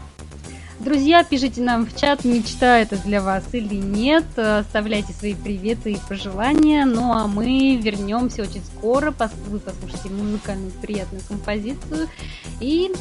[0.80, 4.26] Друзья, пишите нам в чат, мечта это для вас или нет.
[4.38, 6.86] Оставляйте свои приветы и пожелания.
[6.86, 9.14] Ну а мы вернемся очень скоро.
[9.48, 12.10] Вы послушаете музыкальную приятную композицию.
[12.60, 12.92] И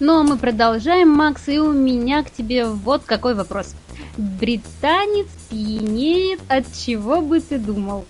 [0.00, 3.74] ну а мы продолжаем, Макс, и у меня к тебе вот какой вопрос.
[4.16, 8.04] Британец пьянеет, от чего бы ты думал?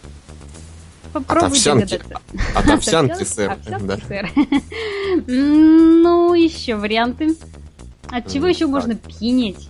[1.13, 2.01] Попробуй от овсянки,
[2.55, 3.57] от овсянки, сэр.
[5.27, 7.37] Ну, еще варианты.
[8.11, 9.69] От чего еще можно пьянеть?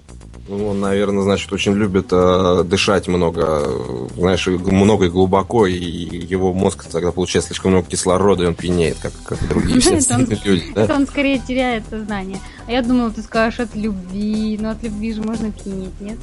[0.48, 3.70] Ну, он, наверное, значит, очень любит э, дышать много,
[4.16, 8.96] знаешь, много и глубоко, и его мозг тогда получает слишком много кислорода, и он пьянеет,
[8.98, 10.90] как, как другие все люди.
[10.90, 12.40] Он скорее теряет сознание.
[12.66, 16.18] А я думала, ты скажешь от любви, но от любви же можно пьянеть, нет?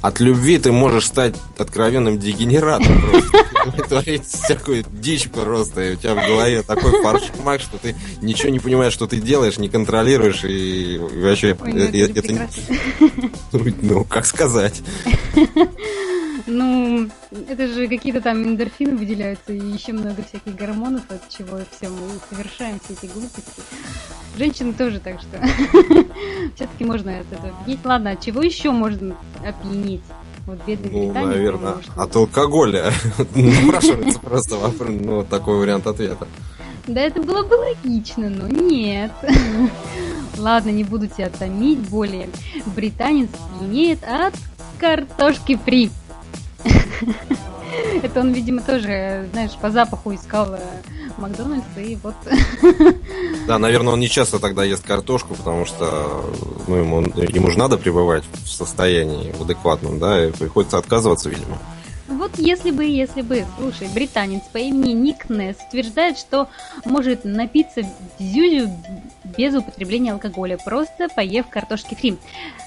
[0.00, 3.44] От любви ты можешь стать откровенным дегенератом просто.
[3.88, 5.82] Творить всякую дичь просто.
[5.82, 9.58] И у тебя в голове такой фаршмак, что ты ничего не понимаешь, что ты делаешь,
[9.58, 10.44] не контролируешь.
[10.44, 12.48] И вообще Ой, ну, это, это, это
[13.82, 14.80] Ну, как сказать.
[16.50, 17.08] Ну,
[17.48, 21.98] это же какие-то там эндорфины выделяются и еще много всяких гормонов, от чего все мы
[22.30, 23.62] совершаем все эти глупости.
[24.38, 25.38] Женщины тоже, так что
[26.54, 27.84] все-таки можно от этого опьянеть.
[27.84, 29.14] Ладно, от чего еще можно
[29.46, 30.00] опьянеть?
[30.46, 31.28] Вот бедный Ну, британец.
[31.28, 32.92] наверное, может, от алкоголя
[33.34, 36.26] напрашивается просто вопрос, ну, такой вариант ответа.
[36.86, 39.12] Да это было бы логично, но нет.
[40.38, 42.30] Ладно, не буду тебя томить более.
[42.74, 43.28] Британец
[43.60, 44.32] пьянеет от
[44.78, 45.90] картошки фри.
[48.02, 50.60] Это он, видимо, тоже, знаешь, по запаху искал э,
[51.18, 52.14] Макдональдс, и вот...
[53.46, 56.24] Да, наверное, он не часто тогда ест картошку, потому что
[56.66, 61.58] ну, ему, ему же надо пребывать в состоянии в адекватном, да, и приходится отказываться, видимо.
[62.08, 66.48] Вот если бы, если бы, слушай, британец по имени Ник Несс утверждает, что
[66.84, 67.82] может напиться
[68.18, 68.70] зюзю
[69.38, 72.18] без употребления алкоголя, просто поев картошки фри.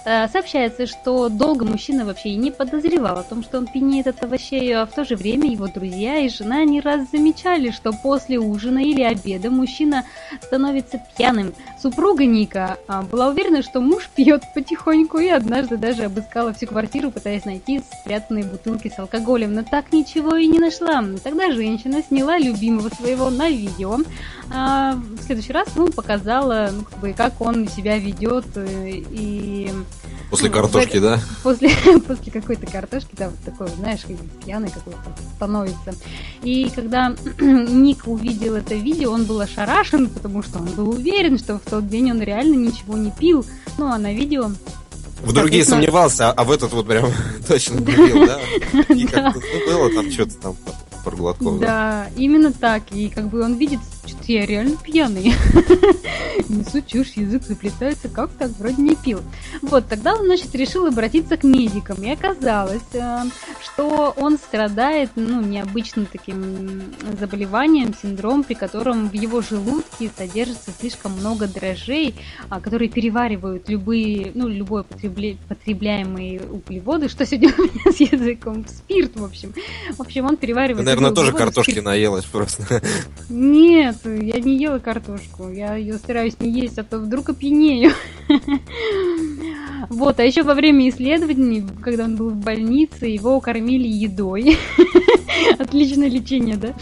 [0.05, 4.23] Э, Сообщается, что долго мужчина вообще и не подозревал о том, что он пьянеет от
[4.23, 8.39] овощей, а в то же время его друзья и жена не раз замечали, что после
[8.39, 10.05] ужина или обеда мужчина
[10.41, 11.53] становится пьяным.
[11.81, 17.09] Супруга Ника а, была уверена, что муж пьет потихоньку и однажды даже обыскала всю квартиру,
[17.09, 21.03] пытаясь найти спрятанные бутылки с алкоголем, но так ничего и не нашла.
[21.23, 23.97] Тогда женщина сняла любимого своего на видео.
[24.53, 29.71] А в следующий раз ему показала, ну, как бы, как он себя ведет э, и
[30.31, 31.19] После Ну, картошки, да?
[31.43, 31.69] после,
[32.07, 33.99] после какой-то картошки, да, вот такой, знаешь,
[34.45, 34.99] пьяный какой-то
[35.35, 35.93] становится.
[36.41, 41.59] И когда Ник увидел это видео, он был ошарашен, потому что он был уверен, что
[41.59, 43.45] в тот день он реально ничего не пил.
[43.77, 44.51] Ну, а на видео...
[45.23, 47.05] В другие сомневался, а- а в этот вот прям
[47.47, 48.39] точно любил, да?
[48.93, 49.31] И Да.
[49.31, 50.55] как-то было там что-то там
[51.05, 51.65] пару глотков, да?
[51.67, 52.84] Да, именно так.
[52.91, 55.33] И как бы он видит, что я реально пьяный.
[56.49, 59.21] Несу чушь, язык заплетается, как так, вроде не пил.
[59.61, 62.01] Вот, тогда он, значит, решил обратиться к медикам.
[62.03, 63.23] И оказалось, э,
[63.63, 71.13] что он страдает, ну, необычным таким заболеванием, синдром, при котором в его желудке содержится слишком
[71.13, 72.15] много дрожжей,
[72.49, 78.65] а, которые переваривают любые, ну, любое потребле- потребляемые углеводы, что сегодня у меня с языком,
[78.67, 79.53] спирт, в общем.
[79.95, 80.79] В общем, он переваривает...
[80.79, 82.81] Ты, наверное, тоже картошки наелась просто.
[83.91, 85.49] Нет, я не ела картошку.
[85.49, 87.91] Я ее стараюсь не есть, а то вдруг опьянею.
[89.89, 94.56] Вот, а еще во время исследований, когда он был в больнице, его кормили едой.
[95.59, 96.73] Отличное лечение, да?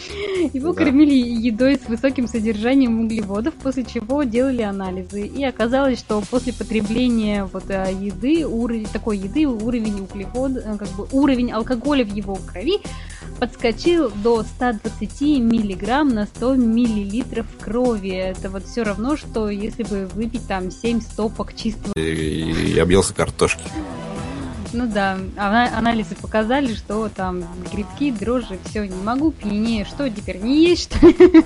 [0.53, 0.83] Его Да.
[0.83, 5.25] кормили едой с высоким содержанием углеводов, после чего делали анализы.
[5.25, 10.88] И оказалось, что после потребления вот э, еды, уровень такой еды, уровень углевод, э, как
[10.89, 12.79] бы уровень алкоголя в его крови
[13.39, 18.12] подскочил до 120 миллиграмм на 100 миллилитров крови.
[18.12, 21.93] Это вот все равно, что если бы выпить там 7 стопок чистого.
[21.97, 23.62] И объелся картошки.
[24.71, 30.38] Ну да, ана- анализы показали, что там грибки, дрожжи, все, не могу, пьянее, что теперь,
[30.38, 31.43] не есть, что ли?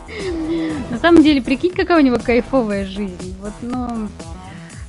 [0.90, 3.36] На самом деле, прикинь, какая у него кайфовая жизнь.
[3.42, 4.10] Вот, ну,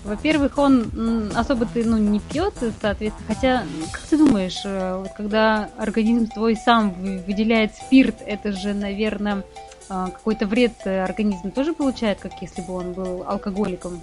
[0.05, 5.71] во-первых, он особо ты, ну, не пьет, соответственно, хотя, как ты думаешь, э, вот когда
[5.79, 9.45] организм твой сам вы- выделяет спирт, это же, наверное,
[9.89, 14.03] какой-то вред э, организм тоже получает, как если бы он был алкоголиком.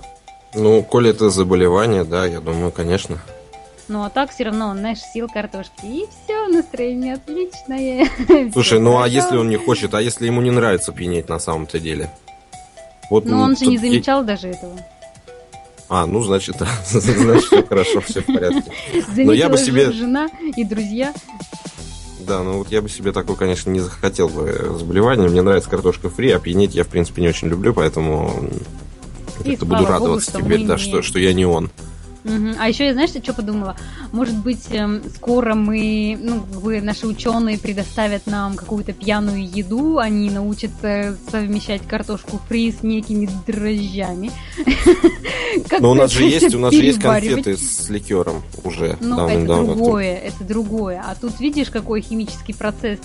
[0.54, 3.18] Ну, коли это заболевание, да, я думаю, конечно.
[3.92, 5.84] Ну а так все равно он, знаешь, съел картошки.
[5.84, 8.08] И все, настроение отличное.
[8.54, 11.78] Слушай, ну а если он не хочет, а если ему не нравится пьянеть на самом-то
[11.78, 12.10] деле?
[13.10, 14.80] Вот, Но он же не замечал даже этого.
[15.90, 16.56] А, ну, значит.
[16.86, 18.72] Значит, все хорошо, все в порядке.
[19.18, 21.14] Но я бы себе- же жена и друзья.
[22.22, 25.28] Да, ну вот я бы себе такое, конечно, не захотел бы заболевание.
[25.28, 28.48] Мне нравится картошка фри, а пьянеть я, в принципе, не очень люблю, поэтому
[29.44, 31.70] И слава буду богу, радоваться что теперь, да, не- что, что я не он.
[32.24, 32.56] Мгм.
[32.60, 33.76] А еще я, знаешь, что подумала?
[34.12, 39.98] Может быть, эм, скоро мы, ну, как бы наши ученые предоставят нам какую-то пьяную еду,
[39.98, 44.32] они научатся совмещать картошку фри с некими дрожжами.
[45.80, 49.46] Но у нас же есть, у нас же есть конфеты с ликером уже Ну, это
[49.46, 51.04] другое, это другое.
[51.06, 53.00] А тут видишь, какой химический процесс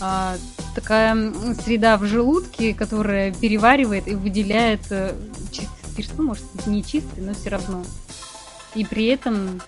[0.00, 0.36] а,
[0.74, 1.32] такая
[1.64, 5.12] среда в желудке, которая переваривает и выделяет э,
[5.50, 7.84] чистый спирт, ну, может быть, не чистый, но все равно.
[8.74, 9.60] И при этом,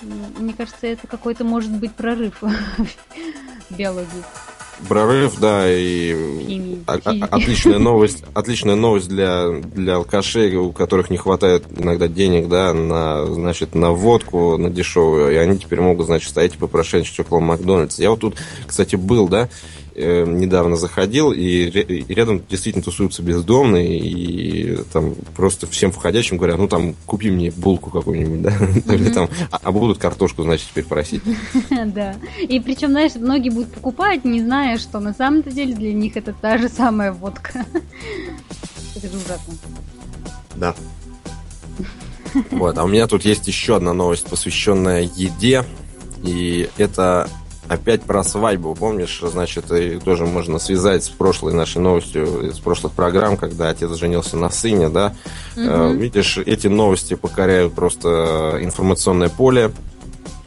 [0.00, 2.50] мне кажется, это какой-то может быть прорыв в
[3.76, 4.24] биологии,
[4.86, 6.12] Прорыв, да, и
[6.46, 6.82] химии.
[6.86, 13.26] отличная новость, отличная новость для, для алкашей, у которых не хватает иногда денег, да, на,
[13.26, 18.02] значит, на водку, на дешевую, и они теперь могут, значит, стоять и попрошайничать около Макдональдса.
[18.02, 19.48] Я вот тут, кстати, был, да,
[19.98, 21.70] э, недавно заходил, и,
[22.12, 27.90] рядом действительно тусуются бездомные, и там просто всем входящим говорят, ну там, купи мне булку
[27.90, 28.52] какую-нибудь, да,
[28.94, 31.22] или там, а а будут картошку, значит, теперь просить.
[31.70, 32.16] Да.
[32.38, 36.32] И причем, знаешь, многие будут покупать, не зная, что на самом-то деле для них это
[36.32, 37.66] та же самая водка.
[38.96, 39.54] Это же ужасно.
[40.56, 40.74] Да.
[42.50, 45.64] Вот, а у меня тут есть еще одна новость, посвященная еде.
[46.24, 47.28] И это
[47.68, 52.92] опять про свадьбу, помнишь, значит, и тоже можно связать с прошлой нашей новостью, из прошлых
[52.92, 55.14] программ, когда отец женился на сыне, да.
[55.56, 55.92] Угу.
[55.94, 59.72] Видишь, эти новости покоряют просто информационное поле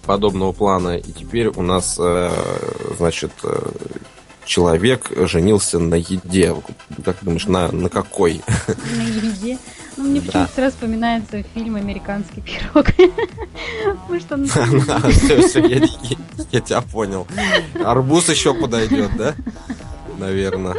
[0.05, 2.31] подобного плана, и теперь у нас, э,
[2.97, 3.69] значит, э,
[4.45, 6.55] человек женился на еде.
[7.05, 8.41] Как думаешь, на, на какой?
[8.67, 9.57] На еде?
[10.02, 12.88] Ну, мне почему-то сразу вспоминается фильм «Американский пирог».
[14.10, 14.46] Может, он...
[15.12, 15.60] Все, все,
[16.52, 17.28] я тебя понял.
[17.84, 19.36] Арбуз еще подойдет, да?
[20.18, 20.78] Наверное.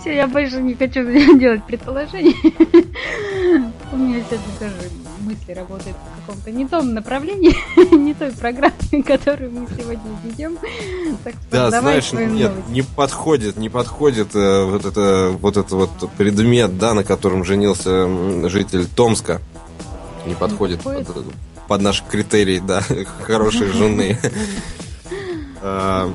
[0.00, 1.04] Все, я больше не хочу
[1.38, 2.36] делать предположений.
[3.92, 5.01] У меня сегодня тоже
[5.32, 7.54] мысли работают в каком-то не том направлении,
[7.94, 10.58] не той программе, которую мы сегодня ведем.
[11.24, 12.70] Так что да, знаешь, нет, новости.
[12.70, 18.48] не подходит, не подходит э, вот это вот это вот предмет, да, на котором женился
[18.48, 19.40] житель Томска.
[20.26, 21.32] Не подходит, не подходит?
[21.32, 22.82] Под, под наш критерий, да,
[23.22, 24.18] хорошей жены.
[25.60, 26.12] А,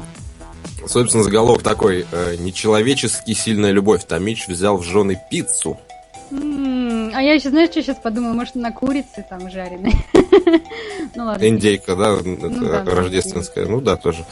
[0.85, 2.05] собственно, заголовок такой.
[2.11, 4.05] Э, Нечеловечески сильная любовь.
[4.05, 5.79] Томич взял в жены пиццу.
[6.29, 8.33] А я еще, знаешь, что сейчас подумала?
[8.33, 9.93] Может, на курице там жареной.
[11.15, 11.47] ну ладно.
[11.47, 13.65] Индейка, да, ну, да рождественская.
[13.65, 14.25] Ну да, тоже.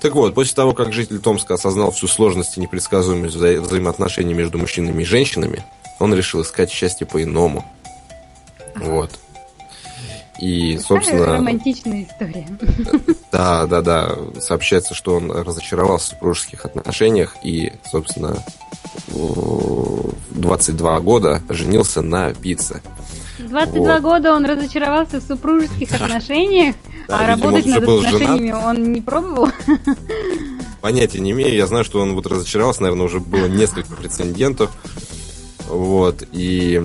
[0.00, 4.58] Так вот, после того, как житель Томска осознал всю сложность и непредсказуемость вза- взаимоотношений между
[4.58, 5.64] мужчинами и женщинами,
[6.00, 7.64] он решил искать счастье по-иному.
[8.74, 9.12] Вот.
[10.40, 11.36] И, собственно...
[11.36, 12.48] Романтичная история.
[13.32, 14.14] Да, да, да.
[14.40, 18.44] Сообщается, что он разочаровался в супружеских отношениях и, собственно,
[20.30, 22.82] 22 года женился на пицце.
[23.38, 24.02] 22 вот.
[24.02, 26.76] года он разочаровался в супружеских отношениях,
[27.08, 28.64] да, а работать над отношениями женат.
[28.64, 29.48] он не пробовал.
[30.80, 31.54] Понятия не имею.
[31.54, 34.70] Я знаю, что он вот разочаровался, наверное, уже было несколько прецедентов.
[35.68, 36.24] Вот.
[36.32, 36.82] И,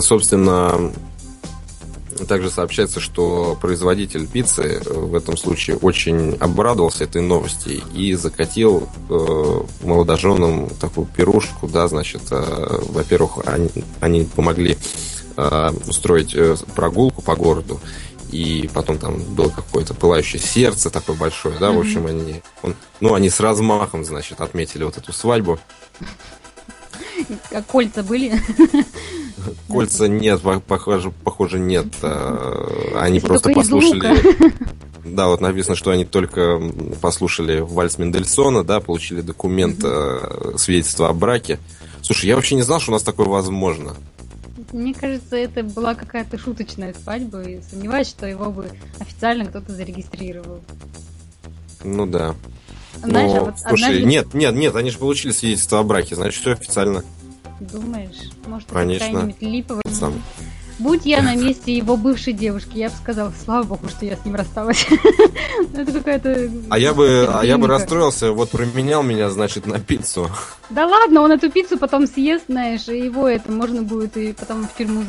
[0.00, 0.92] собственно,
[2.28, 8.88] также сообщается, что производитель пиццы э, в этом случае очень обрадовался этой новости и закатил
[9.08, 14.76] э, молодоженам такую пирушку, да, значит, э, во-первых, они, они помогли
[15.36, 17.80] э, устроить э, прогулку по городу,
[18.32, 21.76] и потом там было какое-то пылающее сердце такое большое, да, mm-hmm.
[21.76, 25.58] в общем, они, он, ну, они с размахом, значит, отметили вот эту свадьбу.
[27.50, 28.40] А кольца были?
[29.68, 31.86] Кольца нет, похоже, похоже нет.
[32.02, 34.16] А, они просто послушали...
[35.06, 36.60] Да, вот написано, что они только
[37.00, 41.60] послушали вальс Мендельсона, да, получили документ mm свидетельства о браке.
[42.02, 43.94] Слушай, я вообще не знал, что у нас такое возможно.
[44.72, 48.68] Мне кажется, это была какая-то шуточная свадьба, и сомневаюсь, что его бы
[48.98, 50.60] официально кто-то зарегистрировал.
[51.84, 52.34] Ну да.
[53.02, 54.04] Знаешь, Но, а вот слушай, однажды...
[54.04, 57.04] нет, нет, нет, они же получили свидетельство о браке, значит, все официально.
[57.60, 58.30] Думаешь?
[58.46, 59.04] Может, Конечно.
[59.04, 59.82] это какая-нибудь липовая...
[59.90, 60.14] Сам.
[60.78, 64.24] Будь я на месте его бывшей девушки, я бы сказала, слава богу, что я с
[64.24, 64.86] ним рассталась.
[65.72, 66.50] Ну, это какая-то...
[66.68, 70.30] А я бы, а я бы расстроился, вот променял меня, значит, на пиццу.
[70.68, 74.68] Да ладно, он эту пиццу потом съест, знаешь, и его это можно будет и потом
[74.68, 75.02] в тюрьму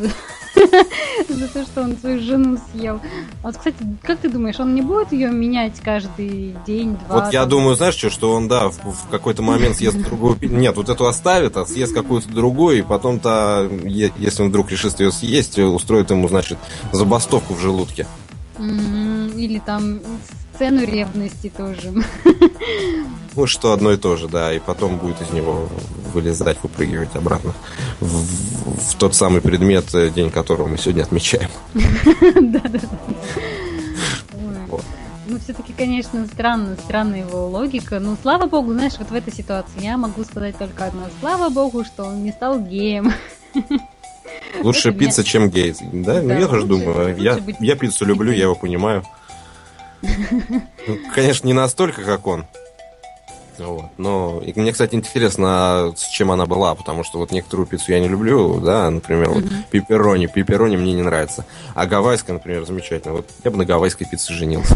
[1.29, 2.99] за то, что он свою жену съел.
[3.43, 7.21] Вот, кстати, как ты думаешь, он не будет ее менять каждый день, два?
[7.21, 10.75] Вот я думаю, знаешь что, что он, да, в, в какой-то момент съест другую Нет,
[10.75, 15.59] вот эту оставит, а съест какую-то другую, и потом-то, если он вдруг решит ее съесть,
[15.59, 16.57] устроит ему, значит,
[16.91, 18.07] забастовку в желудке.
[18.59, 19.99] Или там
[20.57, 21.93] сцену ревности тоже.
[23.35, 25.69] Ну, что одно и то же, да, и потом будет из него
[26.11, 27.53] вылезать, выпрыгивать обратно
[27.99, 31.49] в, в тот самый предмет, э, день которого мы сегодня отмечаем.
[31.75, 32.87] Да-да-да.
[35.27, 37.99] Ну, все-таки, конечно, странно, странная его логика.
[37.99, 41.03] Ну, слава богу, знаешь, вот в этой ситуации я могу сказать только одно.
[41.19, 43.13] Слава богу, что он не стал геем.
[44.63, 45.75] Лучше пицца, чем гей.
[45.93, 47.15] Да, ну я тоже думаю.
[47.21, 49.03] Я, я пиццу люблю, я его понимаю.
[50.01, 52.45] Ну, конечно, не настолько, как он.
[53.57, 53.85] Вот.
[53.97, 57.99] Но и мне, кстати, интересно, с чем она была, потому что вот некоторую пиццу я
[57.99, 61.45] не люблю, да, например, вот пепперони, пепперони мне не нравится.
[61.73, 63.15] А гавайская, например, замечательно.
[63.15, 64.75] Вот я бы на гавайской пицце женился.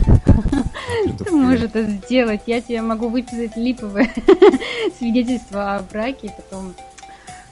[1.23, 2.41] Ты можешь это сделать.
[2.47, 4.11] Я тебе могу выписать липовое
[4.97, 6.73] свидетельство о браке, потом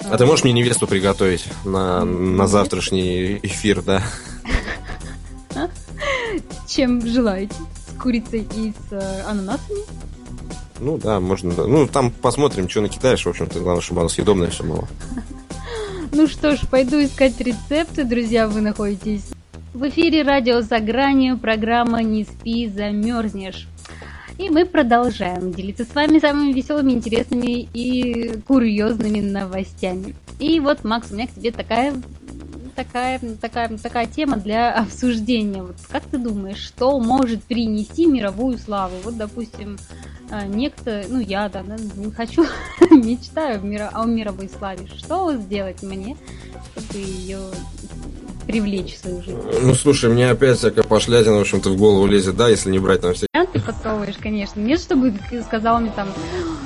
[0.02, 4.02] а ты можешь мне невесту приготовить на, на завтрашний эфир, да?
[6.70, 7.56] Чем желаете?
[7.88, 9.80] С курицей и с э, ананасами?
[10.80, 11.52] Ну да, можно.
[11.66, 13.26] Ну, там посмотрим, что накидаешь.
[13.26, 14.88] В общем-то, главное, чтобы оно съедобное все было.
[16.12, 19.30] Ну что ж, пойду искать рецепты, друзья, вы находитесь.
[19.76, 23.68] В эфире радио «За гранью», программа «Не спи, замерзнешь».
[24.40, 30.16] И мы продолжаем делиться с вами самыми веселыми, интересными и курьезными новостями.
[30.40, 31.94] И вот, Макс, у меня к тебе такая
[32.84, 35.62] такая, такая, такая тема для обсуждения.
[35.64, 38.96] Вот как ты думаешь, что может принести мировую славу?
[39.04, 39.78] Вот, допустим,
[40.32, 42.46] а, некто, ну я, да, не хочу,
[42.90, 43.60] мечтаю
[43.94, 44.88] о мировой славе.
[44.88, 46.16] Что сделать мне,
[46.72, 47.40] чтобы ее
[48.50, 49.40] привлечь в свою жизнь.
[49.62, 53.02] Ну, слушай, мне опять всякая пошлятина, в общем-то, в голову лезет, да, если не брать
[53.02, 53.28] там все...
[53.32, 54.60] Ты подсовываешь, конечно.
[54.60, 55.14] Нет, чтобы
[55.46, 56.10] сказал мне там,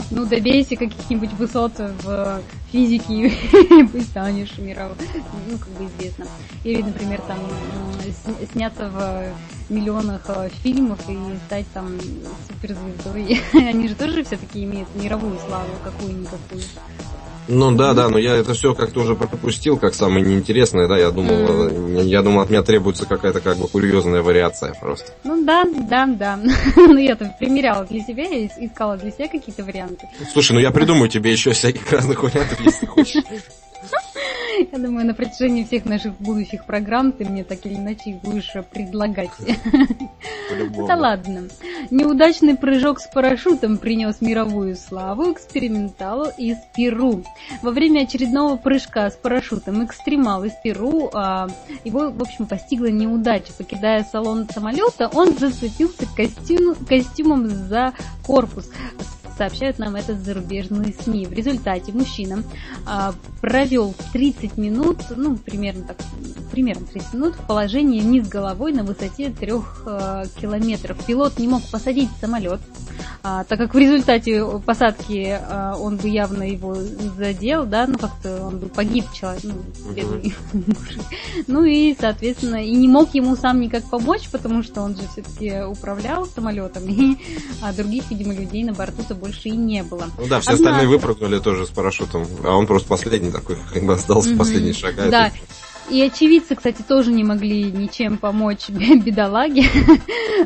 [0.10, 4.96] ну, добейся каких-нибудь высот в физике и станешь мировым,
[5.50, 6.26] ну, как бы известно.
[6.64, 7.40] Или, например, там,
[8.54, 9.34] сняться в
[9.70, 11.18] миллионах э, фильмов и
[11.48, 11.98] стать там
[12.48, 13.42] суперзвездой.
[13.54, 16.62] Они же тоже все-таки имеют мировую славу какую-никакую.
[17.48, 21.12] Ну да, да, но я это все как-то уже пропустил, как самое неинтересное, да, я
[21.12, 22.04] думал, mm.
[22.06, 25.12] я думал, от меня требуется какая-то как бы курьезная вариация просто.
[25.24, 26.40] Ну да, да, да.
[26.76, 30.08] ну я-то примеряла для себя, я искала для себя какие-то варианты.
[30.32, 33.24] Слушай, ну я придумаю тебе еще всяких разных вариантов, если хочешь.
[34.72, 38.52] Я думаю, на протяжении всех наших будущих программ ты мне так или иначе их будешь
[38.72, 39.32] предлагать.
[40.50, 41.48] Это ладно.
[41.90, 47.24] Неудачный прыжок с парашютом принес мировую славу эксперименталу из Перу.
[47.62, 51.48] Во время очередного прыжка с парашютом экстремал из Перу, а,
[51.84, 53.54] его, в общем, постигла неудача.
[53.58, 57.94] Покидая салон самолета, он зацепился костюм, костюмом за
[58.26, 58.70] корпус
[59.38, 61.28] сообщают нам это зарубежные СМИ.
[61.28, 62.44] В результате мужчина
[62.86, 65.98] а, провел 30 минут, ну, примерно так,
[66.52, 69.52] примерно 30 минут в положении вниз головой на высоте 3
[69.86, 71.04] а, километров.
[71.06, 72.62] Пилот не мог посадить самолет,
[73.26, 78.44] а, так как в результате посадки а, он бы явно его задел, да, ну как-то
[78.46, 80.34] он бы погиб человек, ну, бедный.
[81.48, 85.64] Ну и, соответственно, и не мог ему сам никак помочь, потому что он же все-таки
[85.64, 87.18] управлял самолетом, и
[87.62, 90.10] а других, видимо, людей на борту-то больше и не было.
[90.18, 90.70] Ну да, все Однако...
[90.70, 94.38] остальные выпрыгнули тоже с парашютом, а он просто последний такой, как бы остался mm-hmm.
[94.38, 94.96] последний шаг.
[95.10, 95.32] Да,
[95.90, 99.66] и очевидцы, кстати, тоже не могли ничем помочь бедолаге,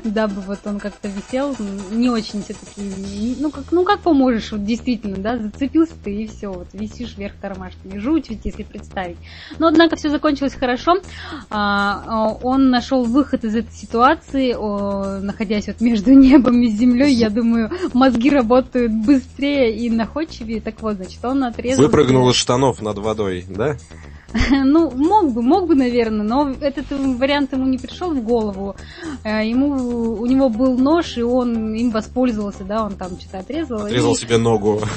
[0.03, 1.55] дабы вот он как-то висел,
[1.91, 6.49] не очень все-таки, ну как, ну как поможешь, вот действительно, да, зацепился ты и все,
[6.49, 9.17] вот висишь вверх тормашками, жуть ведь, если представить.
[9.59, 10.97] Но, однако, все закончилось хорошо,
[11.49, 14.53] а, а, он нашел выход из этой ситуации,
[15.21, 20.95] находясь вот между небом и землей, я думаю, мозги работают быстрее и находчивее, так вот,
[20.95, 21.85] значит, он отрезал...
[21.85, 23.77] Выпрыгнул из штанов над водой, да?
[24.65, 28.75] Ну, мог бы, мог бы, наверное, но этот вариант ему не пришел в голову.
[29.23, 33.85] Э, ему, у него был нож, и он им воспользовался, да, он там что-то отрезал.
[33.85, 34.17] Отрезал и...
[34.17, 34.81] себе ногу.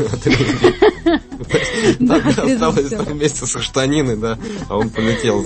[2.11, 4.39] Осталось вместе со штаниной, да,
[4.69, 5.43] а он полетел,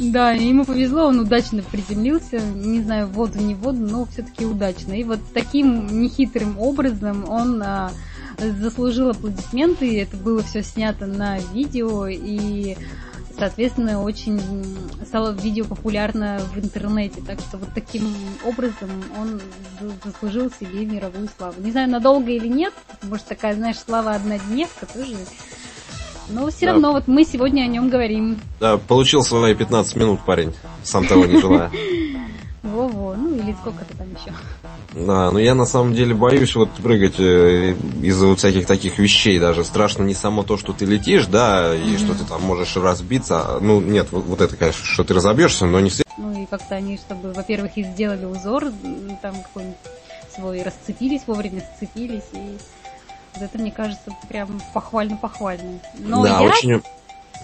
[0.00, 4.44] Да, ему повезло, он удачно приземлился, не знаю, в воду, не в воду, но все-таки
[4.44, 4.94] удачно.
[4.94, 7.92] И вот таким нехитрым образом он а,
[8.38, 12.76] заслужил аплодисменты, это было все снято на видео, и
[13.36, 14.40] соответственно, очень
[15.04, 17.20] стало видео популярно в интернете.
[17.26, 18.14] Так что вот таким
[18.44, 19.40] образом он
[20.04, 21.60] заслужил себе мировую славу.
[21.60, 22.72] Не знаю, надолго или нет,
[23.02, 25.16] может такая, знаешь, слава однодневка тоже.
[26.28, 26.72] Но все да.
[26.72, 28.38] равно вот мы сегодня о нем говорим.
[28.60, 31.70] Да, получил свои 15 минут парень, сам того не желая.
[32.62, 34.32] Во-во, ну или сколько-то там еще.
[34.92, 39.40] Да, но я на самом деле боюсь вот прыгать э, из-за вот всяких таких вещей
[39.40, 39.64] даже.
[39.64, 41.98] Страшно не само то, что ты летишь, да, и mm-hmm.
[41.98, 43.58] что ты там можешь разбиться.
[43.60, 46.04] Ну, нет, вот, вот это, конечно, что ты разобьешься, но не все.
[46.18, 48.66] Ну и как-то они, чтобы, во-первых, и сделали узор,
[49.22, 49.76] там какой-нибудь
[50.34, 52.58] свой, расцепились вовремя, сцепились, и
[53.34, 55.80] вот это, мне кажется, прям похвально-похвально.
[55.98, 56.42] Но да, я...
[56.42, 56.82] очень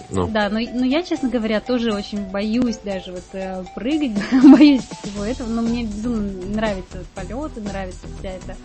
[0.09, 0.27] ну.
[0.27, 4.11] Да, но, но я, честно говоря, тоже очень боюсь даже вот э, прыгать,
[4.43, 8.57] боюсь всего этого, но мне безумно нравятся полеты, нравится вся эта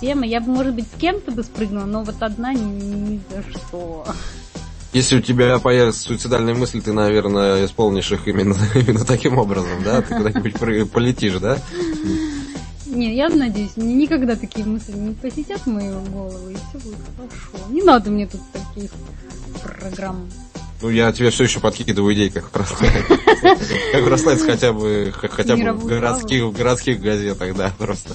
[0.00, 0.26] тема.
[0.26, 4.06] Я бы, может быть, с кем-то бы спрыгнула, но вот одна ни, ни за что.
[4.92, 10.00] Если у тебя появятся суицидальные мысли, ты, наверное, исполнишь их именно, именно таким образом, да?
[10.02, 11.58] Ты куда-нибудь полетишь, да?
[12.86, 17.70] Не, я надеюсь, мне никогда такие мысли не посетят мою голову, и все будет хорошо.
[17.70, 18.90] Не надо мне тут таких
[19.62, 20.28] программ.
[20.80, 22.50] Ну, я тебе все еще подкидываю идеи, как.
[23.92, 28.14] Как прославить хотя бы хотя бы в городских, в городских газетах, да, просто.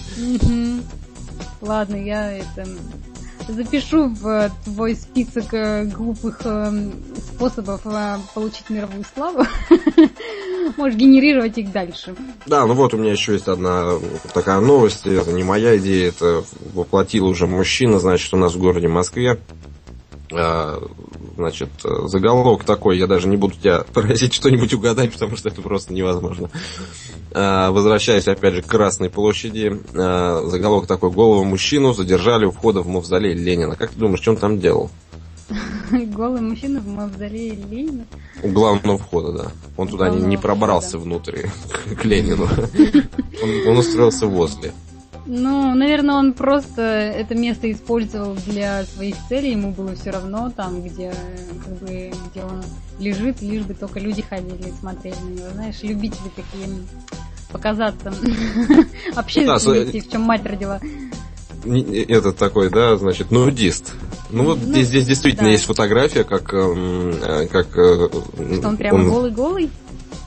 [1.61, 2.67] Ладно, я это
[3.47, 6.91] запишу в твой список э, глупых э,
[7.35, 9.45] способов э, получить мировую славу.
[10.77, 12.15] Можешь генерировать их дальше.
[12.45, 13.93] Да, ну вот у меня еще есть одна
[14.33, 15.05] такая новость.
[15.05, 16.43] Это не моя идея, это
[16.73, 19.39] воплотил уже мужчина, значит, у нас в городе Москве.
[21.35, 25.93] Значит, заголовок такой, я даже не буду тебя просить что-нибудь угадать, потому что это просто
[25.93, 26.49] невозможно.
[27.31, 32.81] А, возвращаясь опять же к Красной площади, а, заголовок такой, голову мужчину задержали у входа
[32.81, 33.75] в мавзолей Ленина.
[33.75, 34.91] Как ты думаешь, что он там делал?
[35.91, 38.05] Голый мужчина в мавзолее Ленина?
[38.43, 39.51] У главного входа, да.
[39.77, 41.03] Он туда не, не пробрался входа.
[41.03, 41.41] внутрь
[41.99, 42.47] к Ленину.
[43.41, 44.71] Он, он устроился возле.
[45.25, 50.81] Ну, наверное, он просто это место использовал для своих целей, ему было все равно там,
[50.81, 51.13] где,
[51.63, 52.61] как бы, где он
[52.99, 55.49] лежит, лишь бы только люди ходили и смотрели на него.
[55.53, 56.67] Знаешь, любители такие
[57.51, 58.13] показаться
[59.15, 60.81] общественности, в чем мать родила.
[61.65, 63.93] Этот такой, да, значит, нудист.
[64.29, 65.51] Ну вот ну, здесь, здесь действительно да.
[65.51, 66.53] есть фотография, как...
[66.53, 68.09] Эм, э, как э,
[68.57, 69.69] Что он прямо голый-голый?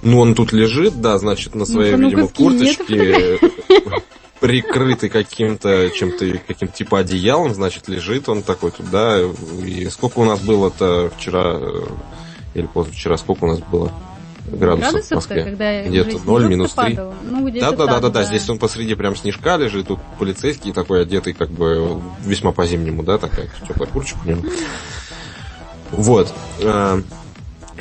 [0.03, 3.39] Ну, он тут лежит, да, значит, на своей, ну видимо, курточке
[4.47, 9.21] прикрытый каким-то чем-то, каким-то типа одеялом, значит, лежит он такой туда.
[9.65, 11.87] И сколько у нас было-то вчера э,
[12.55, 13.93] или позавчера, сколько у нас было?
[14.47, 15.43] градусов, градусов в Москве.
[15.43, 16.97] Когда где-то 0, минус 3.
[17.25, 21.03] Ну, да, да, да, да, да, здесь он посреди прям снежка лежит, тут полицейский такой
[21.03, 24.43] одетый, как бы весьма по-зимнему, да, такая теплая курточка у него.
[25.91, 26.33] Вот.
[26.61, 27.03] Э,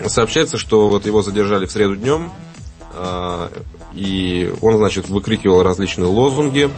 [0.07, 2.31] сообщается, что вот его задержали в среду днем,
[2.95, 3.49] э,
[3.95, 6.69] и он, значит, выкрикивал различные лозунги.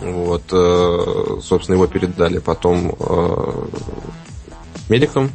[0.00, 2.96] Вот, э, собственно, его передали потом
[4.88, 5.30] медикам,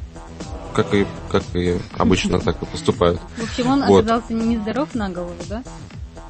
[0.74, 3.20] как и, как и обычно так и поступают.
[3.38, 4.06] В общем, он вот.
[4.06, 5.64] оказался нездоров на голову, да?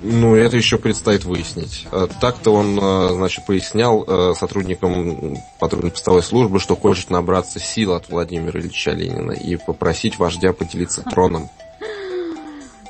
[0.03, 1.87] Ну, это еще предстоит выяснить.
[1.91, 8.09] Э, так-то он, э, значит, пояснял э, сотрудникам патрульно-постовой службы, что хочет набраться сил от
[8.09, 11.51] Владимира Ильича Ленина и попросить вождя поделиться троном.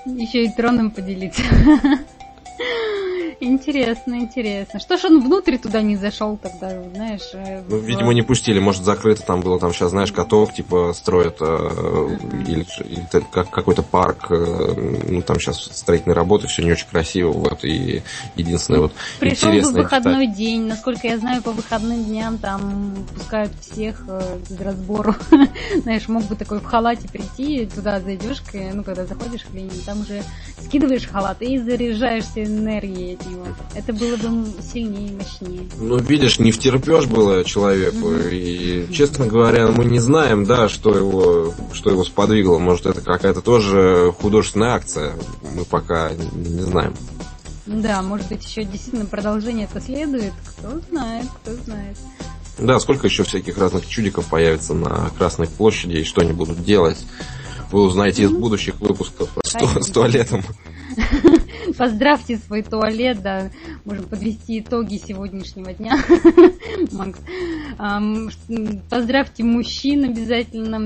[0.05, 1.43] Еще и троном поделиться.
[3.43, 4.79] Интересно, интересно.
[4.79, 7.27] Что ж он внутрь туда не зашел тогда, знаешь?
[7.33, 7.83] Э, ну, в...
[7.83, 12.17] видимо, не пустили, может, закрыто там было, там сейчас, знаешь, каток, типа, строят, э,
[12.47, 17.31] или, или как, какой-то парк, э, ну, там сейчас строительные работы, все не очень красиво,
[17.31, 18.03] вот, и
[18.35, 20.37] единственное, вот, Пришел бы выходной деталь.
[20.37, 25.15] день, насколько я знаю, по выходным дням там пускают всех э, без разбору.
[25.81, 30.01] знаешь, мог бы такой в халате прийти, туда зайдешь, ну, когда заходишь в Ленин, там
[30.01, 30.21] уже
[30.59, 33.47] скидываешь халат и заряжаешься энергией от него.
[33.75, 35.69] Это было бы сильнее и мощнее.
[35.77, 38.07] Ну, видишь, не втерпешь было человеку.
[38.07, 38.29] Угу.
[38.31, 42.57] И, честно говоря, мы не знаем, да, что его, что его сподвигло.
[42.57, 45.13] Может, это какая-то тоже художественная акция.
[45.55, 46.93] Мы пока не знаем.
[47.65, 50.33] Да, может быть, еще действительно продолжение это следует.
[50.57, 51.97] Кто знает, кто знает.
[52.57, 56.97] Да, сколько еще всяких разных чудиков появится на Красной площади и что они будут делать.
[57.71, 60.43] Вы узнаете из будущих выпусков с, туалетом.
[61.77, 63.49] Поздравьте свой туалет, да,
[63.85, 65.97] можем подвести итоги сегодняшнего дня.
[66.91, 67.19] Макс.
[68.89, 70.79] Поздравьте мужчин обязательно,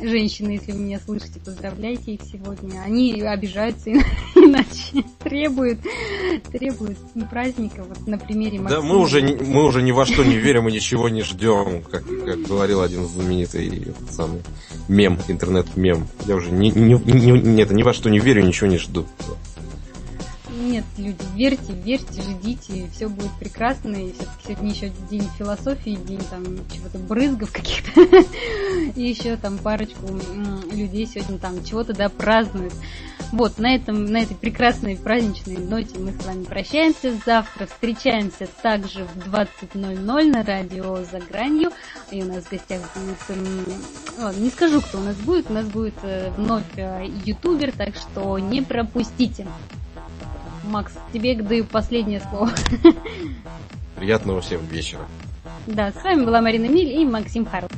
[0.00, 2.80] женщины, если вы меня слышите, поздравляйте их сегодня.
[2.84, 3.90] Они обижаются,
[4.34, 5.80] иначе требуют,
[6.50, 6.98] требуют
[7.30, 8.82] праздника, вот на примере Максима.
[8.82, 12.04] Да, мы уже, мы уже ни во что не верим и ничего не ждем, как,
[12.04, 14.42] как говорил один знаменитый самый
[14.88, 16.06] мем, интернет-мем.
[16.26, 19.06] Я уже ни, ни, ни, ни, это, ни во что не верю, ничего не жду
[20.76, 26.20] нет, люди, верьте, верьте, ждите, все будет прекрасно, и все-таки сегодня еще день философии, день
[26.30, 27.98] там чего-то брызгов каких-то,
[28.94, 30.06] и еще там парочку
[30.70, 32.74] людей сегодня там чего-то, да, празднуют.
[33.32, 37.12] Вот, на, этом, на этой прекрасной праздничной ноте мы с вами прощаемся.
[37.24, 41.72] Завтра встречаемся также в 20.00 на радио «За гранью».
[42.12, 44.38] И у нас в гостях будет...
[44.38, 45.50] Не скажу, кто у нас будет.
[45.50, 49.44] У нас будет э, вновь э, ютубер, так что не пропустите.
[50.66, 52.50] Макс, тебе даю последнее слово.
[53.96, 55.02] Приятного всем вечера.
[55.66, 57.68] Да, с вами была Марина Миль и Максим Харл.